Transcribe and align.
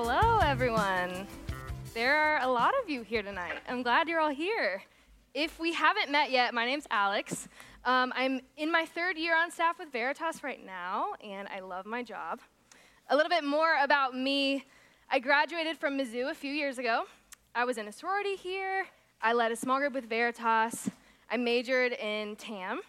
Hello, 0.00 0.38
everyone. 0.38 1.26
There 1.92 2.14
are 2.14 2.40
a 2.42 2.46
lot 2.46 2.72
of 2.80 2.88
you 2.88 3.02
here 3.02 3.20
tonight. 3.20 3.54
I'm 3.68 3.82
glad 3.82 4.06
you're 4.06 4.20
all 4.20 4.30
here. 4.30 4.80
If 5.34 5.58
we 5.58 5.72
haven't 5.72 6.08
met 6.12 6.30
yet, 6.30 6.54
my 6.54 6.64
name's 6.64 6.86
Alex. 6.88 7.48
Um, 7.84 8.12
I'm 8.14 8.40
in 8.56 8.70
my 8.70 8.86
third 8.86 9.18
year 9.18 9.36
on 9.36 9.50
staff 9.50 9.76
with 9.76 9.90
Veritas 9.90 10.44
right 10.44 10.64
now, 10.64 11.14
and 11.20 11.48
I 11.48 11.58
love 11.58 11.84
my 11.84 12.04
job. 12.04 12.38
A 13.10 13.16
little 13.16 13.28
bit 13.28 13.42
more 13.42 13.74
about 13.82 14.14
me 14.14 14.66
I 15.10 15.18
graduated 15.18 15.76
from 15.76 15.98
Mizzou 15.98 16.30
a 16.30 16.34
few 16.34 16.52
years 16.52 16.78
ago. 16.78 17.06
I 17.56 17.64
was 17.64 17.76
in 17.76 17.88
a 17.88 17.92
sorority 17.92 18.36
here, 18.36 18.86
I 19.20 19.32
led 19.32 19.50
a 19.50 19.56
small 19.56 19.80
group 19.80 19.94
with 19.94 20.08
Veritas, 20.08 20.88
I 21.28 21.36
majored 21.38 21.90
in 21.94 22.36
TAM, 22.36 22.82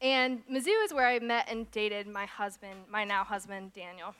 and 0.00 0.40
Mizzou 0.50 0.82
is 0.86 0.94
where 0.94 1.06
I 1.06 1.18
met 1.18 1.46
and 1.50 1.70
dated 1.72 2.06
my 2.06 2.24
husband, 2.24 2.84
my 2.88 3.04
now 3.04 3.22
husband, 3.22 3.74
Daniel. 3.74 4.14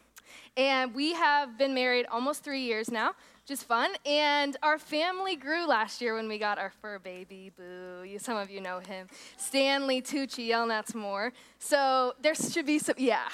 And 0.56 0.94
we 0.94 1.14
have 1.14 1.58
been 1.58 1.74
married 1.74 2.06
almost 2.10 2.44
three 2.44 2.62
years 2.62 2.90
now, 2.90 3.12
just 3.46 3.64
fun. 3.64 3.92
And 4.06 4.56
our 4.62 4.78
family 4.78 5.36
grew 5.36 5.66
last 5.66 6.00
year 6.00 6.14
when 6.14 6.28
we 6.28 6.38
got 6.38 6.58
our 6.58 6.70
fur 6.70 6.98
baby, 6.98 7.50
Boo. 7.56 8.04
You, 8.04 8.18
some 8.18 8.36
of 8.36 8.50
you 8.50 8.60
know 8.60 8.80
him. 8.80 9.08
Stanley 9.36 10.00
Tucci, 10.00 10.46
yell 10.46 10.66
Yelnats 10.66 10.94
more. 10.94 11.32
So 11.58 12.14
there 12.20 12.34
should 12.34 12.66
be 12.66 12.78
some, 12.78 12.96
yeah. 12.98 13.28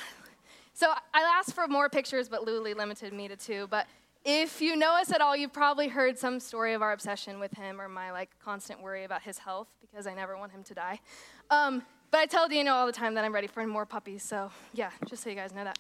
So 0.73 0.91
I 1.13 1.21
asked 1.39 1.55
for 1.55 1.69
more 1.69 1.89
pictures, 1.89 2.29
but 2.29 2.47
Luli 2.47 2.75
limited 2.75 3.13
me 3.13 3.29
to 3.29 3.37
two. 3.37 3.67
But 3.71 3.87
if 4.25 4.61
you 4.61 4.77
know 4.77 4.93
us 4.93 5.11
at 5.13 5.21
all, 5.21 5.35
you've 5.37 5.53
probably 5.53 5.89
heard 5.89 6.19
some 6.19 6.41
story 6.41 6.75
of 6.75 6.83
our 6.83 6.93
obsession 6.93 7.41
with 7.41 7.53
him 7.53 7.81
or 7.81 7.89
my 7.89 8.13
like 8.13 8.31
constant 8.43 8.83
worry 8.83 9.05
about 9.05 9.23
his 9.23 9.39
health 9.39 9.69
because 9.81 10.07
I 10.07 10.15
never 10.15 10.37
want 10.37 10.53
him 10.53 10.63
to 10.65 10.75
die. 10.75 11.01
Um, 11.51 11.83
but 12.11 12.21
I 12.21 12.27
tell 12.27 12.49
Dino 12.49 12.73
all 12.73 12.87
the 12.87 12.93
time 12.93 13.15
that 13.15 13.25
I'm 13.25 13.33
ready 13.33 13.47
for 13.47 13.67
more 13.67 13.87
puppies. 13.87 14.23
So 14.23 14.51
yeah, 14.75 14.91
just 15.07 15.23
so 15.23 15.31
you 15.31 15.37
guys 15.37 15.55
know 15.55 15.65
that. 15.65 15.79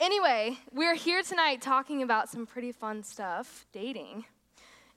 Anyway, 0.00 0.58
we're 0.72 0.96
here 0.96 1.22
tonight 1.22 1.62
talking 1.62 2.02
about 2.02 2.28
some 2.28 2.46
pretty 2.46 2.72
fun 2.72 3.04
stuff, 3.04 3.64
dating. 3.72 4.24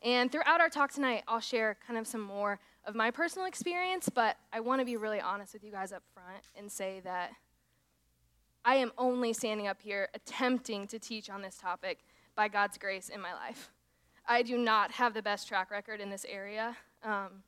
And 0.03 0.31
throughout 0.31 0.59
our 0.59 0.69
talk 0.69 0.91
tonight, 0.91 1.23
I'll 1.27 1.39
share 1.39 1.77
kind 1.85 1.99
of 1.99 2.07
some 2.07 2.21
more 2.21 2.59
of 2.83 2.95
my 2.95 3.11
personal 3.11 3.47
experience, 3.47 4.09
but 4.09 4.37
I 4.51 4.59
want 4.59 4.81
to 4.81 4.85
be 4.85 4.97
really 4.97 5.21
honest 5.21 5.53
with 5.53 5.63
you 5.63 5.71
guys 5.71 5.91
up 5.91 6.01
front 6.15 6.43
and 6.57 6.71
say 6.71 6.99
that 7.03 7.31
I 8.65 8.75
am 8.75 8.91
only 8.97 9.33
standing 9.33 9.67
up 9.67 9.79
here 9.81 10.09
attempting 10.15 10.87
to 10.87 10.97
teach 10.97 11.29
on 11.29 11.43
this 11.43 11.57
topic 11.57 11.99
by 12.35 12.47
God's 12.47 12.79
grace 12.79 13.09
in 13.09 13.21
my 13.21 13.33
life. 13.33 13.69
I 14.27 14.41
do 14.41 14.57
not 14.57 14.93
have 14.93 15.13
the 15.13 15.21
best 15.21 15.47
track 15.47 15.69
record 15.69 16.01
in 16.01 16.09
this 16.09 16.25
area. 16.27 16.75
Um, 17.03 17.43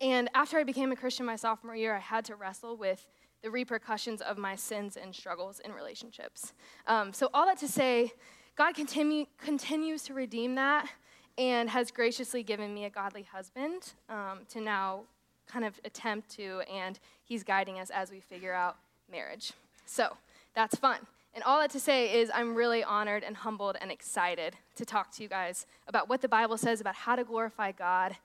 and 0.00 0.28
after 0.34 0.58
I 0.58 0.64
became 0.64 0.90
a 0.90 0.96
Christian 0.96 1.24
my 1.24 1.36
sophomore 1.36 1.76
year, 1.76 1.94
I 1.94 2.00
had 2.00 2.24
to 2.26 2.34
wrestle 2.34 2.76
with 2.76 3.06
the 3.42 3.50
repercussions 3.50 4.20
of 4.20 4.38
my 4.38 4.56
sins 4.56 4.96
and 4.96 5.14
struggles 5.14 5.60
in 5.60 5.72
relationships. 5.72 6.52
Um, 6.86 7.12
so, 7.12 7.30
all 7.32 7.46
that 7.46 7.58
to 7.58 7.68
say, 7.68 8.12
God 8.56 8.74
continue, 8.74 9.26
continues 9.38 10.02
to 10.04 10.14
redeem 10.14 10.54
that 10.56 10.88
and 11.36 11.70
has 11.70 11.90
graciously 11.90 12.42
given 12.42 12.74
me 12.74 12.84
a 12.84 12.90
godly 12.90 13.22
husband 13.22 13.92
um, 14.08 14.40
to 14.50 14.60
now 14.60 15.02
kind 15.46 15.64
of 15.64 15.80
attempt 15.84 16.30
to, 16.36 16.62
and 16.72 16.98
He's 17.24 17.44
guiding 17.44 17.78
us 17.78 17.90
as 17.90 18.10
we 18.10 18.20
figure 18.20 18.52
out 18.52 18.76
marriage. 19.10 19.52
So, 19.86 20.16
that's 20.54 20.76
fun. 20.76 20.98
And 21.34 21.44
all 21.44 21.60
that 21.60 21.70
to 21.70 21.80
say 21.80 22.20
is, 22.20 22.30
I'm 22.34 22.54
really 22.54 22.82
honored 22.82 23.22
and 23.22 23.36
humbled 23.36 23.76
and 23.80 23.92
excited 23.92 24.56
to 24.74 24.84
talk 24.84 25.12
to 25.12 25.22
you 25.22 25.28
guys 25.28 25.66
about 25.86 26.08
what 26.08 26.20
the 26.20 26.28
Bible 26.28 26.58
says 26.58 26.80
about 26.80 26.96
how 26.96 27.14
to 27.14 27.22
glorify 27.22 27.70
God 27.70 28.16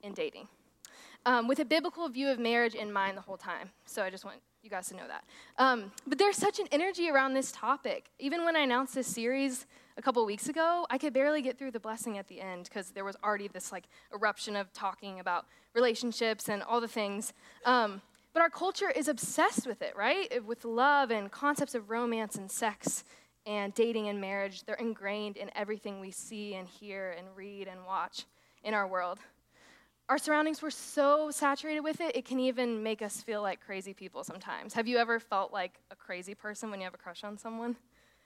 in 0.00 0.12
dating. 0.12 0.46
Um, 1.24 1.48
with 1.48 1.58
a 1.58 1.64
biblical 1.64 2.08
view 2.08 2.28
of 2.28 2.38
marriage 2.38 2.74
in 2.74 2.92
mind 2.92 3.16
the 3.16 3.22
whole 3.22 3.36
time. 3.36 3.70
So 3.84 4.02
I 4.02 4.10
just 4.10 4.24
want 4.24 4.38
you 4.62 4.70
guys 4.70 4.88
to 4.88 4.96
know 4.96 5.08
that. 5.08 5.24
Um, 5.58 5.90
but 6.06 6.18
there's 6.18 6.36
such 6.36 6.60
an 6.60 6.66
energy 6.70 7.10
around 7.10 7.34
this 7.34 7.50
topic. 7.50 8.10
Even 8.18 8.44
when 8.44 8.56
I 8.56 8.60
announced 8.60 8.94
this 8.94 9.08
series 9.08 9.66
a 9.96 10.02
couple 10.02 10.24
weeks 10.24 10.48
ago, 10.48 10.86
I 10.88 10.98
could 10.98 11.12
barely 11.12 11.42
get 11.42 11.58
through 11.58 11.72
the 11.72 11.80
blessing 11.80 12.16
at 12.16 12.28
the 12.28 12.40
end 12.40 12.64
because 12.64 12.90
there 12.90 13.04
was 13.04 13.16
already 13.24 13.48
this 13.48 13.72
like 13.72 13.84
eruption 14.14 14.54
of 14.54 14.72
talking 14.72 15.18
about 15.18 15.46
relationships 15.74 16.48
and 16.48 16.62
all 16.62 16.80
the 16.80 16.88
things. 16.88 17.32
Um, 17.64 18.02
but 18.32 18.40
our 18.40 18.50
culture 18.50 18.88
is 18.88 19.08
obsessed 19.08 19.66
with 19.66 19.82
it, 19.82 19.94
right? 19.96 20.44
With 20.46 20.64
love 20.64 21.10
and 21.10 21.30
concepts 21.30 21.74
of 21.74 21.90
romance 21.90 22.36
and 22.36 22.50
sex 22.50 23.04
and 23.44 23.74
dating 23.74 24.08
and 24.08 24.20
marriage. 24.20 24.62
They're 24.62 24.76
ingrained 24.76 25.36
in 25.36 25.50
everything 25.56 25.98
we 25.98 26.12
see 26.12 26.54
and 26.54 26.68
hear 26.68 27.16
and 27.18 27.26
read 27.34 27.66
and 27.66 27.84
watch 27.84 28.26
in 28.62 28.74
our 28.74 28.86
world 28.86 29.18
our 30.08 30.18
surroundings 30.18 30.60
were 30.60 30.70
so 30.70 31.30
saturated 31.30 31.80
with 31.80 32.00
it, 32.00 32.16
it 32.16 32.24
can 32.24 32.38
even 32.40 32.82
make 32.82 33.02
us 33.02 33.22
feel 33.22 33.42
like 33.42 33.60
crazy 33.64 33.94
people 33.94 34.24
sometimes. 34.24 34.74
Have 34.74 34.86
you 34.86 34.98
ever 34.98 35.20
felt 35.20 35.52
like 35.52 35.78
a 35.90 35.96
crazy 35.96 36.34
person 36.34 36.70
when 36.70 36.80
you 36.80 36.84
have 36.84 36.94
a 36.94 36.98
crush 36.98 37.24
on 37.24 37.38
someone? 37.38 37.76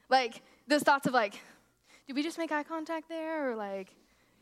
Like 0.08 0.42
those 0.66 0.82
thoughts 0.82 1.06
of 1.06 1.12
like, 1.12 1.40
did 2.06 2.16
we 2.16 2.22
just 2.22 2.38
make 2.38 2.52
eye 2.52 2.62
contact 2.62 3.08
there? 3.08 3.50
Or 3.50 3.56
like, 3.56 3.88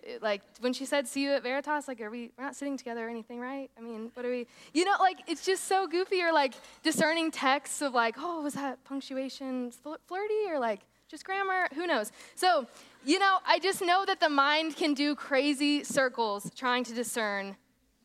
eh, 0.06 0.18
like 0.22 0.42
when 0.60 0.72
she 0.72 0.84
said 0.84 1.08
see 1.08 1.22
you 1.22 1.32
at 1.32 1.42
Veritas, 1.42 1.88
like 1.88 2.00
are 2.00 2.10
we 2.10 2.30
we're 2.38 2.44
not 2.44 2.56
sitting 2.56 2.76
together 2.76 3.06
or 3.06 3.10
anything, 3.10 3.40
right? 3.40 3.70
I 3.76 3.80
mean, 3.80 4.10
what 4.14 4.24
are 4.24 4.30
we 4.30 4.46
you 4.72 4.84
know, 4.84 4.96
like 5.00 5.18
it's 5.26 5.44
just 5.44 5.64
so 5.64 5.86
goofy 5.86 6.22
or 6.22 6.32
like 6.32 6.54
discerning 6.82 7.30
texts 7.30 7.82
of 7.82 7.94
like, 7.94 8.16
oh, 8.18 8.42
was 8.42 8.54
that 8.54 8.84
punctuation 8.84 9.70
flirty 10.06 10.46
or 10.48 10.58
like 10.58 10.80
just 11.08 11.24
grammar? 11.24 11.68
Who 11.74 11.86
knows? 11.86 12.12
So 12.34 12.66
you 13.06 13.18
know, 13.18 13.38
I 13.46 13.58
just 13.58 13.82
know 13.82 14.04
that 14.06 14.20
the 14.20 14.30
mind 14.30 14.76
can 14.76 14.94
do 14.94 15.14
crazy 15.14 15.84
circles 15.84 16.50
trying 16.56 16.84
to 16.84 16.94
discern 16.94 17.56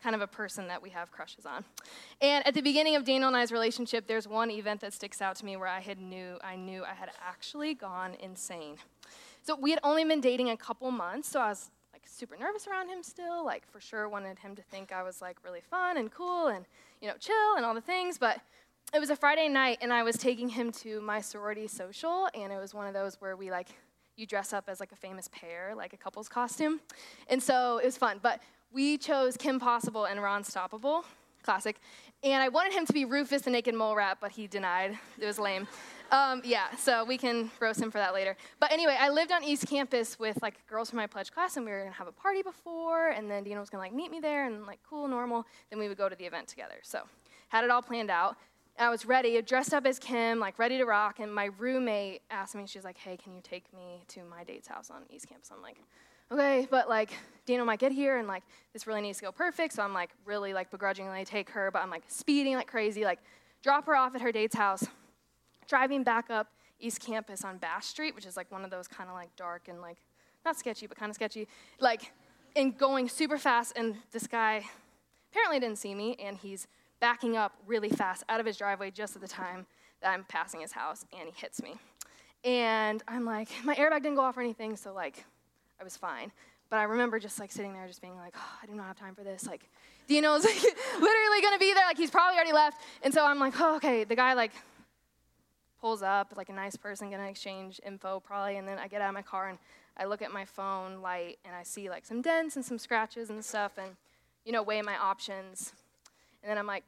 kind 0.03 0.15
of 0.15 0.21
a 0.21 0.27
person 0.27 0.67
that 0.67 0.81
we 0.81 0.89
have 0.89 1.11
crushes 1.11 1.45
on. 1.45 1.63
And 2.21 2.45
at 2.47 2.53
the 2.53 2.61
beginning 2.61 2.95
of 2.95 3.03
Daniel 3.03 3.27
and 3.27 3.35
I's 3.37 3.51
relationship, 3.51 4.07
there's 4.07 4.27
one 4.27 4.49
event 4.51 4.81
that 4.81 4.93
sticks 4.93 5.21
out 5.21 5.35
to 5.37 5.45
me 5.45 5.57
where 5.57 5.67
I 5.67 5.79
had 5.79 5.99
knew 5.99 6.37
I 6.43 6.55
knew 6.55 6.83
I 6.83 6.93
had 6.93 7.09
actually 7.25 7.73
gone 7.73 8.15
insane. 8.19 8.75
So 9.43 9.55
we 9.55 9.71
had 9.71 9.79
only 9.83 10.03
been 10.03 10.21
dating 10.21 10.49
a 10.49 10.57
couple 10.57 10.91
months, 10.91 11.29
so 11.29 11.39
I 11.39 11.49
was 11.49 11.71
like 11.93 12.03
super 12.05 12.37
nervous 12.37 12.67
around 12.67 12.89
him 12.89 13.03
still, 13.03 13.45
like 13.45 13.65
for 13.69 13.79
sure 13.79 14.07
wanted 14.09 14.39
him 14.39 14.55
to 14.55 14.61
think 14.61 14.91
I 14.91 15.03
was 15.03 15.21
like 15.21 15.37
really 15.43 15.61
fun 15.61 15.97
and 15.97 16.11
cool 16.11 16.47
and 16.47 16.65
you 17.01 17.07
know 17.07 17.15
chill 17.19 17.55
and 17.55 17.65
all 17.65 17.73
the 17.73 17.81
things, 17.81 18.17
but 18.17 18.41
it 18.93 18.99
was 18.99 19.09
a 19.09 19.15
Friday 19.15 19.47
night 19.47 19.77
and 19.81 19.93
I 19.93 20.03
was 20.03 20.17
taking 20.17 20.49
him 20.49 20.71
to 20.73 20.99
my 21.01 21.21
sorority 21.21 21.67
social 21.67 22.27
and 22.33 22.51
it 22.51 22.57
was 22.57 22.73
one 22.73 22.87
of 22.87 22.93
those 22.93 23.21
where 23.21 23.35
we 23.35 23.51
like 23.51 23.67
you 24.15 24.25
dress 24.25 24.51
up 24.51 24.65
as 24.67 24.79
like 24.79 24.91
a 24.91 24.95
famous 24.95 25.29
pair, 25.31 25.73
like 25.75 25.93
a 25.93 25.97
couple's 25.97 26.27
costume. 26.27 26.81
And 27.27 27.41
so 27.41 27.77
it 27.77 27.85
was 27.85 27.97
fun. 27.97 28.19
But 28.21 28.41
we 28.71 28.97
chose 28.97 29.37
Kim 29.37 29.59
Possible 29.59 30.05
and 30.05 30.21
Ron 30.21 30.43
Stoppable, 30.43 31.03
classic. 31.43 31.77
And 32.23 32.43
I 32.43 32.49
wanted 32.49 32.73
him 32.73 32.85
to 32.85 32.93
be 32.93 33.05
Rufus 33.05 33.43
the 33.43 33.49
Naked 33.49 33.75
Mole 33.75 33.95
Rat, 33.95 34.17
but 34.19 34.31
he 34.31 34.47
denied. 34.47 34.97
It 35.19 35.25
was 35.25 35.39
lame. 35.39 35.67
Um, 36.11 36.41
yeah, 36.43 36.75
so 36.75 37.05
we 37.05 37.17
can 37.17 37.51
roast 37.59 37.79
him 37.79 37.91
for 37.91 37.99
that 37.99 38.13
later. 38.13 38.35
But 38.59 38.71
anyway, 38.71 38.97
I 38.99 39.09
lived 39.09 39.31
on 39.31 39.43
East 39.43 39.67
Campus 39.67 40.19
with 40.19 40.41
like 40.41 40.55
girls 40.67 40.89
from 40.89 40.97
my 40.97 41.07
pledge 41.07 41.31
class, 41.31 41.55
and 41.55 41.65
we 41.65 41.71
were 41.71 41.79
gonna 41.79 41.91
have 41.91 42.07
a 42.07 42.11
party 42.11 42.41
before, 42.41 43.09
and 43.09 43.29
then 43.29 43.43
Dino 43.43 43.59
was 43.59 43.69
gonna 43.69 43.83
like 43.83 43.93
meet 43.93 44.09
me 44.09 44.19
there, 44.19 44.47
and 44.47 44.65
like 44.65 44.79
cool, 44.89 45.07
normal. 45.07 45.45
Then 45.69 45.77
we 45.77 45.87
would 45.87 45.97
go 45.99 46.09
to 46.09 46.15
the 46.15 46.25
event 46.25 46.47
together. 46.47 46.79
So 46.81 47.03
had 47.49 47.63
it 47.63 47.69
all 47.69 47.81
planned 47.81 48.09
out. 48.09 48.37
I 48.79 48.89
was 48.89 49.05
ready, 49.05 49.41
dressed 49.41 49.73
up 49.73 49.85
as 49.85 49.99
Kim, 49.99 50.39
like 50.39 50.57
ready 50.57 50.77
to 50.77 50.85
rock. 50.85 51.19
And 51.19 51.33
my 51.33 51.49
roommate 51.57 52.21
asked 52.31 52.55
me, 52.55 52.65
she's 52.65 52.85
like, 52.85 52.97
hey, 52.97 53.17
can 53.17 53.33
you 53.33 53.41
take 53.43 53.65
me 53.73 54.03
to 54.09 54.23
my 54.23 54.43
date's 54.45 54.67
house 54.67 54.89
on 54.89 55.01
East 55.09 55.27
Campus? 55.27 55.51
I'm 55.53 55.61
like, 55.61 55.77
okay, 56.31 56.67
but 56.71 56.87
like 56.87 57.11
Daniel 57.45 57.65
might 57.65 57.79
get 57.79 57.91
here 57.91 58.17
and 58.17 58.27
like 58.27 58.43
this 58.71 58.87
really 58.87 59.01
needs 59.01 59.17
to 59.17 59.25
go 59.25 59.31
perfect. 59.31 59.73
So 59.73 59.83
I'm 59.83 59.93
like 59.93 60.11
really 60.25 60.53
like 60.53 60.71
begrudgingly 60.71 61.25
take 61.25 61.49
her, 61.49 61.69
but 61.71 61.81
I'm 61.81 61.89
like 61.89 62.03
speeding 62.07 62.55
like 62.55 62.67
crazy, 62.67 63.03
like 63.03 63.19
drop 63.61 63.85
her 63.85 63.95
off 63.95 64.15
at 64.15 64.21
her 64.21 64.31
date's 64.31 64.55
house, 64.55 64.85
driving 65.67 66.03
back 66.03 66.29
up 66.29 66.47
East 66.79 67.01
Campus 67.01 67.43
on 67.43 67.57
Bass 67.57 67.85
Street, 67.85 68.15
which 68.15 68.25
is 68.25 68.37
like 68.37 68.49
one 68.49 68.63
of 68.63 68.71
those 68.71 68.87
kind 68.87 69.09
of 69.09 69.15
like 69.15 69.35
dark 69.35 69.67
and 69.67 69.81
like 69.81 69.97
not 70.45 70.57
sketchy, 70.57 70.87
but 70.87 70.95
kind 70.97 71.09
of 71.09 71.15
sketchy, 71.15 71.47
like 71.81 72.13
and 72.55 72.77
going 72.77 73.09
super 73.09 73.37
fast. 73.37 73.73
And 73.75 73.95
this 74.11 74.25
guy 74.25 74.63
apparently 75.31 75.59
didn't 75.59 75.77
see 75.77 75.93
me, 75.93 76.15
and 76.23 76.37
he's 76.37 76.67
backing 76.99 77.37
up 77.37 77.53
really 77.65 77.89
fast 77.89 78.23
out 78.29 78.39
of 78.39 78.45
his 78.45 78.57
driveway 78.57 78.91
just 78.91 79.15
at 79.15 79.21
the 79.21 79.27
time 79.27 79.65
that 80.01 80.11
I'm 80.11 80.23
passing 80.25 80.61
his 80.61 80.71
house, 80.71 81.05
and 81.17 81.27
he 81.29 81.33
hits 81.35 81.61
me. 81.61 81.75
And 82.43 83.03
I'm 83.07 83.25
like, 83.25 83.49
my 83.63 83.75
airbag 83.75 84.03
didn't 84.03 84.15
go 84.15 84.21
off 84.21 84.37
or 84.37 84.41
anything, 84.41 84.75
so 84.75 84.93
like, 84.93 85.25
I 85.79 85.83
was 85.83 85.97
fine. 85.97 86.31
But 86.69 86.77
I 86.77 86.83
remember 86.83 87.19
just 87.19 87.39
like 87.39 87.51
sitting 87.51 87.73
there, 87.73 87.87
just 87.87 88.01
being 88.01 88.15
like, 88.15 88.33
oh, 88.37 88.59
I 88.61 88.65
do 88.67 88.73
not 88.73 88.85
have 88.85 88.97
time 88.97 89.15
for 89.15 89.23
this. 89.23 89.47
Like, 89.47 89.69
Dino's 90.07 90.43
like, 90.43 90.55
literally 90.99 91.41
gonna 91.41 91.57
be 91.57 91.73
there. 91.73 91.85
Like, 91.85 91.97
he's 91.97 92.11
probably 92.11 92.35
already 92.35 92.53
left. 92.53 92.81
And 93.01 93.13
so 93.13 93.25
I'm 93.25 93.39
like, 93.39 93.59
oh, 93.59 93.75
okay. 93.77 94.03
The 94.03 94.15
guy 94.15 94.33
like 94.33 94.51
pulls 95.81 96.03
up, 96.03 96.33
like 96.37 96.49
a 96.49 96.53
nice 96.53 96.75
person, 96.75 97.09
gonna 97.09 97.27
exchange 97.27 97.81
info 97.85 98.19
probably. 98.19 98.57
And 98.57 98.67
then 98.67 98.77
I 98.77 98.87
get 98.87 99.01
out 99.01 99.09
of 99.09 99.15
my 99.15 99.21
car 99.23 99.49
and 99.49 99.57
I 99.97 100.05
look 100.05 100.21
at 100.21 100.31
my 100.31 100.45
phone 100.45 101.01
light 101.01 101.39
and 101.43 101.55
I 101.55 101.63
see 101.63 101.89
like 101.89 102.05
some 102.05 102.21
dents 102.21 102.55
and 102.55 102.63
some 102.63 102.77
scratches 102.77 103.29
and 103.29 103.43
stuff, 103.43 103.73
and 103.77 103.95
you 104.45 104.51
know, 104.51 104.63
weigh 104.63 104.81
my 104.81 104.95
options. 104.95 105.73
And 106.43 106.49
then 106.49 106.57
I'm 106.57 106.67
like, 106.67 106.83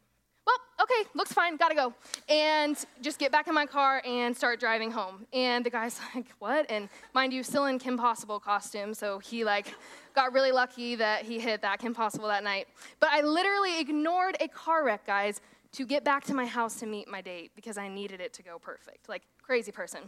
well, 0.45 0.57
okay, 0.81 1.07
looks 1.13 1.31
fine, 1.33 1.57
gotta 1.57 1.75
go. 1.75 1.93
And 2.27 2.77
just 3.01 3.19
get 3.19 3.31
back 3.31 3.47
in 3.47 3.53
my 3.53 3.65
car 3.65 4.01
and 4.05 4.35
start 4.35 4.59
driving 4.59 4.91
home. 4.91 5.25
And 5.33 5.65
the 5.65 5.69
guy's 5.69 5.99
like, 6.15 6.27
what? 6.39 6.69
And 6.69 6.89
mind 7.13 7.33
you, 7.33 7.43
still 7.43 7.65
in 7.65 7.79
Kim 7.79 7.97
Possible 7.97 8.39
costume, 8.39 8.93
so 8.93 9.19
he 9.19 9.43
like 9.43 9.73
got 10.15 10.33
really 10.33 10.51
lucky 10.51 10.95
that 10.95 11.23
he 11.23 11.39
hit 11.39 11.61
that 11.61 11.79
Kim 11.79 11.93
Possible 11.93 12.27
that 12.27 12.43
night. 12.43 12.67
But 12.99 13.09
I 13.11 13.21
literally 13.21 13.79
ignored 13.79 14.37
a 14.39 14.47
car 14.47 14.83
wreck, 14.83 15.05
guys, 15.05 15.41
to 15.73 15.85
get 15.85 16.03
back 16.03 16.25
to 16.25 16.33
my 16.33 16.45
house 16.45 16.75
to 16.79 16.85
meet 16.85 17.07
my 17.07 17.21
date 17.21 17.51
because 17.55 17.77
I 17.77 17.87
needed 17.87 18.19
it 18.19 18.33
to 18.33 18.43
go 18.43 18.59
perfect. 18.59 19.07
Like, 19.07 19.23
crazy 19.41 19.71
person. 19.71 20.01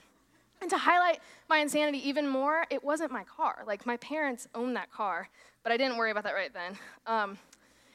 And 0.62 0.70
to 0.70 0.78
highlight 0.78 1.20
my 1.50 1.58
insanity 1.60 2.08
even 2.08 2.28
more, 2.28 2.66
it 2.70 2.84
wasn't 2.84 3.12
my 3.12 3.24
car. 3.24 3.64
Like, 3.66 3.86
my 3.86 3.98
parents 3.98 4.48
owned 4.56 4.76
that 4.76 4.92
car, 4.92 5.30
but 5.62 5.72
I 5.72 5.78
didn't 5.78 5.98
worry 5.98 6.12
about 6.12 6.24
that 6.24 6.34
right 6.34 6.54
then. 6.54 6.78
Um, 7.06 7.38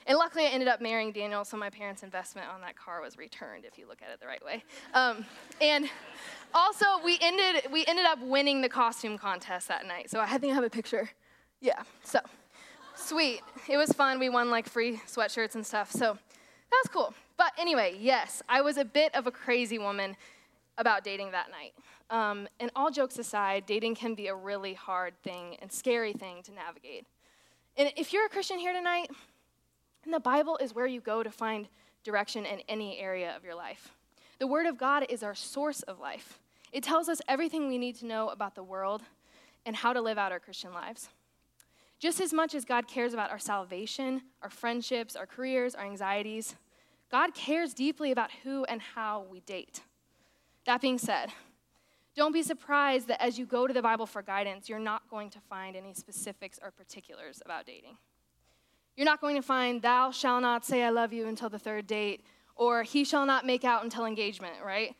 and 0.08 0.16
luckily, 0.18 0.44
I 0.44 0.48
ended 0.48 0.68
up 0.68 0.80
marrying 0.80 1.12
Daniel, 1.12 1.44
so 1.44 1.56
my 1.56 1.70
parents' 1.70 2.02
investment 2.02 2.48
on 2.48 2.62
that 2.62 2.76
car 2.76 3.02
was 3.02 3.18
returned, 3.18 3.66
if 3.66 3.78
you 3.78 3.86
look 3.86 4.00
at 4.02 4.10
it 4.10 4.18
the 4.20 4.26
right 4.26 4.44
way. 4.44 4.64
Um, 4.94 5.26
and 5.60 5.88
also, 6.54 6.86
we 7.04 7.18
ended, 7.20 7.70
we 7.70 7.84
ended 7.86 8.06
up 8.06 8.18
winning 8.22 8.62
the 8.62 8.70
costume 8.70 9.18
contest 9.18 9.68
that 9.68 9.86
night. 9.86 10.10
So 10.10 10.18
I 10.18 10.38
think 10.38 10.52
I 10.52 10.54
have 10.54 10.64
a 10.64 10.70
picture. 10.70 11.10
Yeah, 11.60 11.82
so 12.02 12.20
sweet. 12.96 13.42
It 13.68 13.76
was 13.76 13.92
fun. 13.92 14.18
We 14.18 14.30
won 14.30 14.50
like 14.50 14.68
free 14.68 15.00
sweatshirts 15.06 15.54
and 15.54 15.66
stuff. 15.66 15.90
So 15.92 16.14
that 16.14 16.80
was 16.82 16.90
cool. 16.90 17.14
But 17.36 17.52
anyway, 17.58 17.96
yes, 18.00 18.42
I 18.48 18.62
was 18.62 18.78
a 18.78 18.84
bit 18.84 19.14
of 19.14 19.26
a 19.26 19.30
crazy 19.30 19.78
woman 19.78 20.16
about 20.78 21.04
dating 21.04 21.32
that 21.32 21.48
night. 21.50 21.74
Um, 22.10 22.48
and 22.60 22.70
all 22.74 22.90
jokes 22.90 23.18
aside, 23.18 23.66
dating 23.66 23.94
can 23.94 24.14
be 24.14 24.28
a 24.28 24.34
really 24.34 24.72
hard 24.72 25.14
thing 25.22 25.56
and 25.60 25.70
scary 25.70 26.14
thing 26.14 26.42
to 26.44 26.52
navigate. 26.52 27.06
And 27.76 27.92
if 27.96 28.12
you're 28.12 28.26
a 28.26 28.28
Christian 28.28 28.58
here 28.58 28.72
tonight, 28.72 29.10
and 30.08 30.14
the 30.14 30.20
Bible 30.20 30.56
is 30.56 30.74
where 30.74 30.86
you 30.86 31.02
go 31.02 31.22
to 31.22 31.30
find 31.30 31.68
direction 32.02 32.46
in 32.46 32.60
any 32.60 32.98
area 32.98 33.36
of 33.36 33.44
your 33.44 33.54
life. 33.54 33.92
The 34.38 34.46
Word 34.46 34.64
of 34.64 34.78
God 34.78 35.04
is 35.10 35.22
our 35.22 35.34
source 35.34 35.82
of 35.82 36.00
life. 36.00 36.40
It 36.72 36.82
tells 36.82 37.10
us 37.10 37.20
everything 37.28 37.68
we 37.68 37.76
need 37.76 37.94
to 37.96 38.06
know 38.06 38.30
about 38.30 38.54
the 38.54 38.62
world 38.62 39.02
and 39.66 39.76
how 39.76 39.92
to 39.92 40.00
live 40.00 40.16
out 40.16 40.32
our 40.32 40.40
Christian 40.40 40.72
lives. 40.72 41.10
Just 41.98 42.22
as 42.22 42.32
much 42.32 42.54
as 42.54 42.64
God 42.64 42.88
cares 42.88 43.12
about 43.12 43.30
our 43.30 43.38
salvation, 43.38 44.22
our 44.40 44.48
friendships, 44.48 45.14
our 45.14 45.26
careers, 45.26 45.74
our 45.74 45.84
anxieties, 45.84 46.54
God 47.10 47.34
cares 47.34 47.74
deeply 47.74 48.10
about 48.10 48.30
who 48.44 48.64
and 48.64 48.80
how 48.80 49.26
we 49.30 49.40
date. 49.40 49.82
That 50.64 50.80
being 50.80 50.96
said, 50.96 51.32
don't 52.16 52.32
be 52.32 52.42
surprised 52.42 53.08
that 53.08 53.22
as 53.22 53.38
you 53.38 53.44
go 53.44 53.66
to 53.66 53.74
the 53.74 53.82
Bible 53.82 54.06
for 54.06 54.22
guidance, 54.22 54.70
you're 54.70 54.78
not 54.78 55.02
going 55.10 55.28
to 55.28 55.40
find 55.50 55.76
any 55.76 55.92
specifics 55.92 56.58
or 56.62 56.70
particulars 56.70 57.42
about 57.44 57.66
dating. 57.66 57.98
You're 58.98 59.04
not 59.04 59.20
going 59.20 59.36
to 59.36 59.42
find, 59.42 59.80
thou 59.80 60.10
shall 60.10 60.40
not 60.40 60.64
say 60.64 60.82
I 60.82 60.90
love 60.90 61.12
you 61.12 61.28
until 61.28 61.48
the 61.48 61.58
third 61.58 61.86
date, 61.86 62.24
or 62.56 62.82
he 62.82 63.04
shall 63.04 63.24
not 63.26 63.46
make 63.46 63.62
out 63.62 63.84
until 63.84 64.04
engagement, 64.04 64.56
right? 64.66 64.96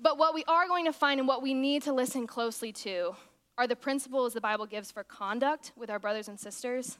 But 0.00 0.18
what 0.18 0.34
we 0.34 0.42
are 0.48 0.66
going 0.66 0.84
to 0.86 0.92
find 0.92 1.20
and 1.20 1.28
what 1.28 1.40
we 1.40 1.54
need 1.54 1.84
to 1.84 1.92
listen 1.92 2.26
closely 2.26 2.72
to 2.72 3.14
are 3.56 3.68
the 3.68 3.76
principles 3.76 4.34
the 4.34 4.40
Bible 4.40 4.66
gives 4.66 4.90
for 4.90 5.04
conduct 5.04 5.70
with 5.76 5.90
our 5.90 6.00
brothers 6.00 6.26
and 6.26 6.40
sisters, 6.40 6.98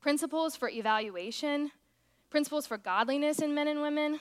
principles 0.00 0.56
for 0.56 0.70
evaluation, 0.70 1.70
principles 2.30 2.66
for 2.66 2.78
godliness 2.78 3.40
in 3.40 3.54
men 3.54 3.68
and 3.68 3.82
women, 3.82 4.18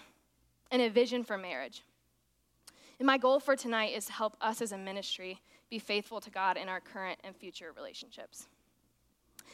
and 0.72 0.82
a 0.82 0.90
vision 0.90 1.24
for 1.24 1.38
marriage. 1.38 1.84
And 3.00 3.06
my 3.06 3.18
goal 3.18 3.40
for 3.40 3.56
tonight 3.56 3.96
is 3.96 4.08
to 4.08 4.12
help 4.12 4.36
us 4.42 4.62
as 4.62 4.74
a 4.74 4.78
ministry 4.78 5.40
be 5.70 5.80
faithful 5.80 6.20
to 6.20 6.30
God 6.30 6.58
in 6.58 6.68
our 6.68 6.82
current 6.82 7.20
and 7.24 7.34
future 7.34 7.72
relationships. 7.74 8.50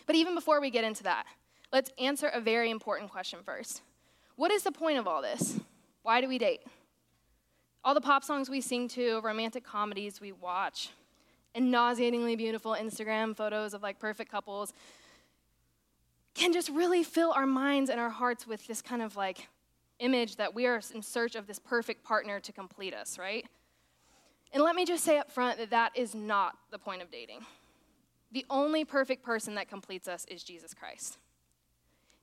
But 0.08 0.16
even 0.16 0.34
before 0.34 0.60
we 0.60 0.72
get 0.72 0.84
into 0.84 1.04
that, 1.04 1.28
let's 1.72 1.92
answer 2.00 2.28
a 2.28 2.42
very 2.42 2.70
important 2.70 3.12
question 3.12 3.40
first. 3.44 3.82
What 4.36 4.52
is 4.52 4.64
the 4.64 4.72
point 4.72 4.98
of 4.98 5.08
all 5.08 5.22
this? 5.22 5.60
Why 6.04 6.22
do 6.22 6.28
we 6.28 6.38
date? 6.38 6.62
All 7.84 7.94
the 7.94 8.02
pop 8.02 8.24
songs 8.24 8.50
we 8.50 8.62
sing 8.62 8.88
to, 8.90 9.22
romantic 9.22 9.64
comedies 9.64 10.22
we 10.22 10.32
watch, 10.32 10.90
and 11.56 11.72
nauseatingly 11.72 12.36
beautiful 12.36 12.76
Instagram 12.80 13.36
photos 13.36 13.74
of 13.74 13.82
like 13.82 14.00
perfect 14.00 14.32
couples 14.32 14.74
can 16.34 16.54
just 16.54 16.70
really 16.70 17.04
fill 17.04 17.32
our 17.34 17.46
minds 17.46 17.90
and 17.90 18.00
our 18.00 18.10
hearts 18.10 18.48
with 18.48 18.66
this 18.68 18.82
kind 18.82 19.02
of 19.02 19.16
like 19.16 19.48
image 20.00 20.38
that 20.38 20.54
we 20.54 20.66
are 20.66 20.82
in 20.94 21.02
search 21.02 21.36
of 21.36 21.46
this 21.48 21.60
perfect 21.60 22.04
partner 22.04 22.40
to 22.40 22.52
complete 22.52 22.94
us, 22.94 23.20
right? 23.20 23.46
And 24.54 24.64
let 24.64 24.76
me 24.76 24.86
just 24.86 25.04
say 25.04 25.18
up 25.18 25.32
front 25.32 25.58
that 25.60 25.70
that 25.70 25.92
is 25.96 26.16
not 26.16 26.58
the 26.72 26.78
point 26.78 27.02
of 27.02 27.12
dating. 27.12 27.46
The 28.32 28.46
only 28.50 28.86
perfect 28.86 29.24
person 29.24 29.56
that 29.56 29.70
completes 29.70 30.08
us 30.08 30.26
is 30.30 30.44
Jesus 30.44 30.74
Christ. 30.74 31.18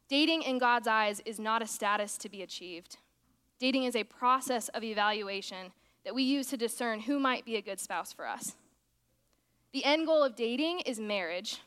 Dating 0.08 0.42
in 0.42 0.58
God's 0.58 0.88
eyes 0.88 1.20
is 1.26 1.38
not 1.38 1.62
a 1.62 1.66
status 1.66 2.16
to 2.18 2.28
be 2.28 2.42
achieved. 2.42 2.96
Dating 3.58 3.84
is 3.84 3.94
a 3.94 4.04
process 4.04 4.68
of 4.68 4.82
evaluation 4.82 5.72
that 6.04 6.14
we 6.14 6.22
use 6.22 6.46
to 6.48 6.56
discern 6.56 7.00
who 7.00 7.18
might 7.18 7.44
be 7.44 7.56
a 7.56 7.62
good 7.62 7.78
spouse 7.78 8.12
for 8.12 8.26
us. 8.26 8.54
The 9.72 9.84
end 9.84 10.06
goal 10.06 10.24
of 10.24 10.34
dating 10.34 10.80
is 10.80 10.98
marriage, 10.98 11.58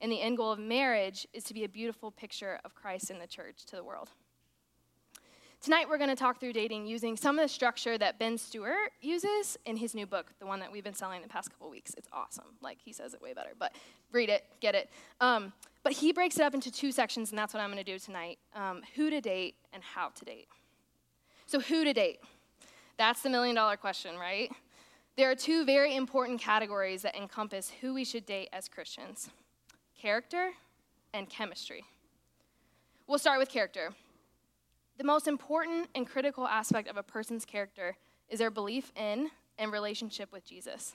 and 0.00 0.10
the 0.10 0.22
end 0.22 0.38
goal 0.38 0.50
of 0.50 0.58
marriage 0.58 1.26
is 1.34 1.44
to 1.44 1.54
be 1.54 1.64
a 1.64 1.68
beautiful 1.68 2.10
picture 2.10 2.58
of 2.64 2.74
Christ 2.74 3.10
in 3.10 3.18
the 3.18 3.26
church 3.26 3.66
to 3.66 3.76
the 3.76 3.84
world. 3.84 4.10
Tonight, 5.62 5.90
we're 5.90 5.98
going 5.98 6.08
to 6.08 6.16
talk 6.16 6.40
through 6.40 6.54
dating 6.54 6.86
using 6.86 7.18
some 7.18 7.38
of 7.38 7.44
the 7.44 7.48
structure 7.48 7.98
that 7.98 8.18
Ben 8.18 8.38
Stuart 8.38 8.92
uses 9.02 9.58
in 9.66 9.76
his 9.76 9.94
new 9.94 10.06
book, 10.06 10.32
the 10.38 10.46
one 10.46 10.58
that 10.60 10.72
we've 10.72 10.82
been 10.82 10.94
selling 10.94 11.20
the 11.20 11.28
past 11.28 11.50
couple 11.50 11.68
weeks. 11.68 11.92
It's 11.98 12.08
awesome. 12.14 12.46
Like, 12.62 12.78
he 12.82 12.94
says 12.94 13.12
it 13.12 13.20
way 13.20 13.34
better, 13.34 13.50
but 13.58 13.74
read 14.10 14.30
it, 14.30 14.46
get 14.60 14.74
it. 14.74 14.88
Um, 15.20 15.52
but 15.82 15.92
he 15.92 16.14
breaks 16.14 16.38
it 16.38 16.44
up 16.44 16.54
into 16.54 16.70
two 16.70 16.92
sections, 16.92 17.28
and 17.28 17.38
that's 17.38 17.52
what 17.52 17.62
I'm 17.62 17.70
going 17.70 17.84
to 17.84 17.92
do 17.92 17.98
tonight 17.98 18.38
um, 18.54 18.80
who 18.94 19.10
to 19.10 19.20
date 19.20 19.54
and 19.74 19.82
how 19.82 20.08
to 20.08 20.24
date. 20.24 20.48
So, 21.44 21.60
who 21.60 21.84
to 21.84 21.92
date? 21.92 22.20
That's 22.96 23.20
the 23.20 23.28
million 23.28 23.54
dollar 23.54 23.76
question, 23.76 24.16
right? 24.16 24.50
There 25.18 25.30
are 25.30 25.34
two 25.34 25.66
very 25.66 25.94
important 25.94 26.40
categories 26.40 27.02
that 27.02 27.14
encompass 27.14 27.70
who 27.82 27.92
we 27.92 28.06
should 28.06 28.24
date 28.24 28.48
as 28.54 28.66
Christians 28.66 29.28
character 30.00 30.52
and 31.12 31.28
chemistry. 31.28 31.84
We'll 33.06 33.18
start 33.18 33.38
with 33.38 33.50
character. 33.50 33.90
The 35.00 35.06
most 35.06 35.26
important 35.26 35.88
and 35.94 36.06
critical 36.06 36.46
aspect 36.46 36.86
of 36.86 36.98
a 36.98 37.02
person's 37.02 37.46
character 37.46 37.96
is 38.28 38.38
their 38.38 38.50
belief 38.50 38.92
in 38.94 39.30
and 39.56 39.72
relationship 39.72 40.30
with 40.30 40.44
Jesus. 40.44 40.92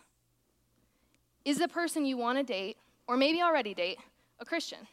Is 1.44 1.58
the 1.58 1.68
person 1.68 2.06
you 2.06 2.16
want 2.16 2.38
to 2.38 2.44
date, 2.44 2.78
or 3.08 3.18
maybe 3.18 3.42
already 3.42 3.74
date, 3.74 3.98
a 4.40 4.46
Christian? 4.46 4.88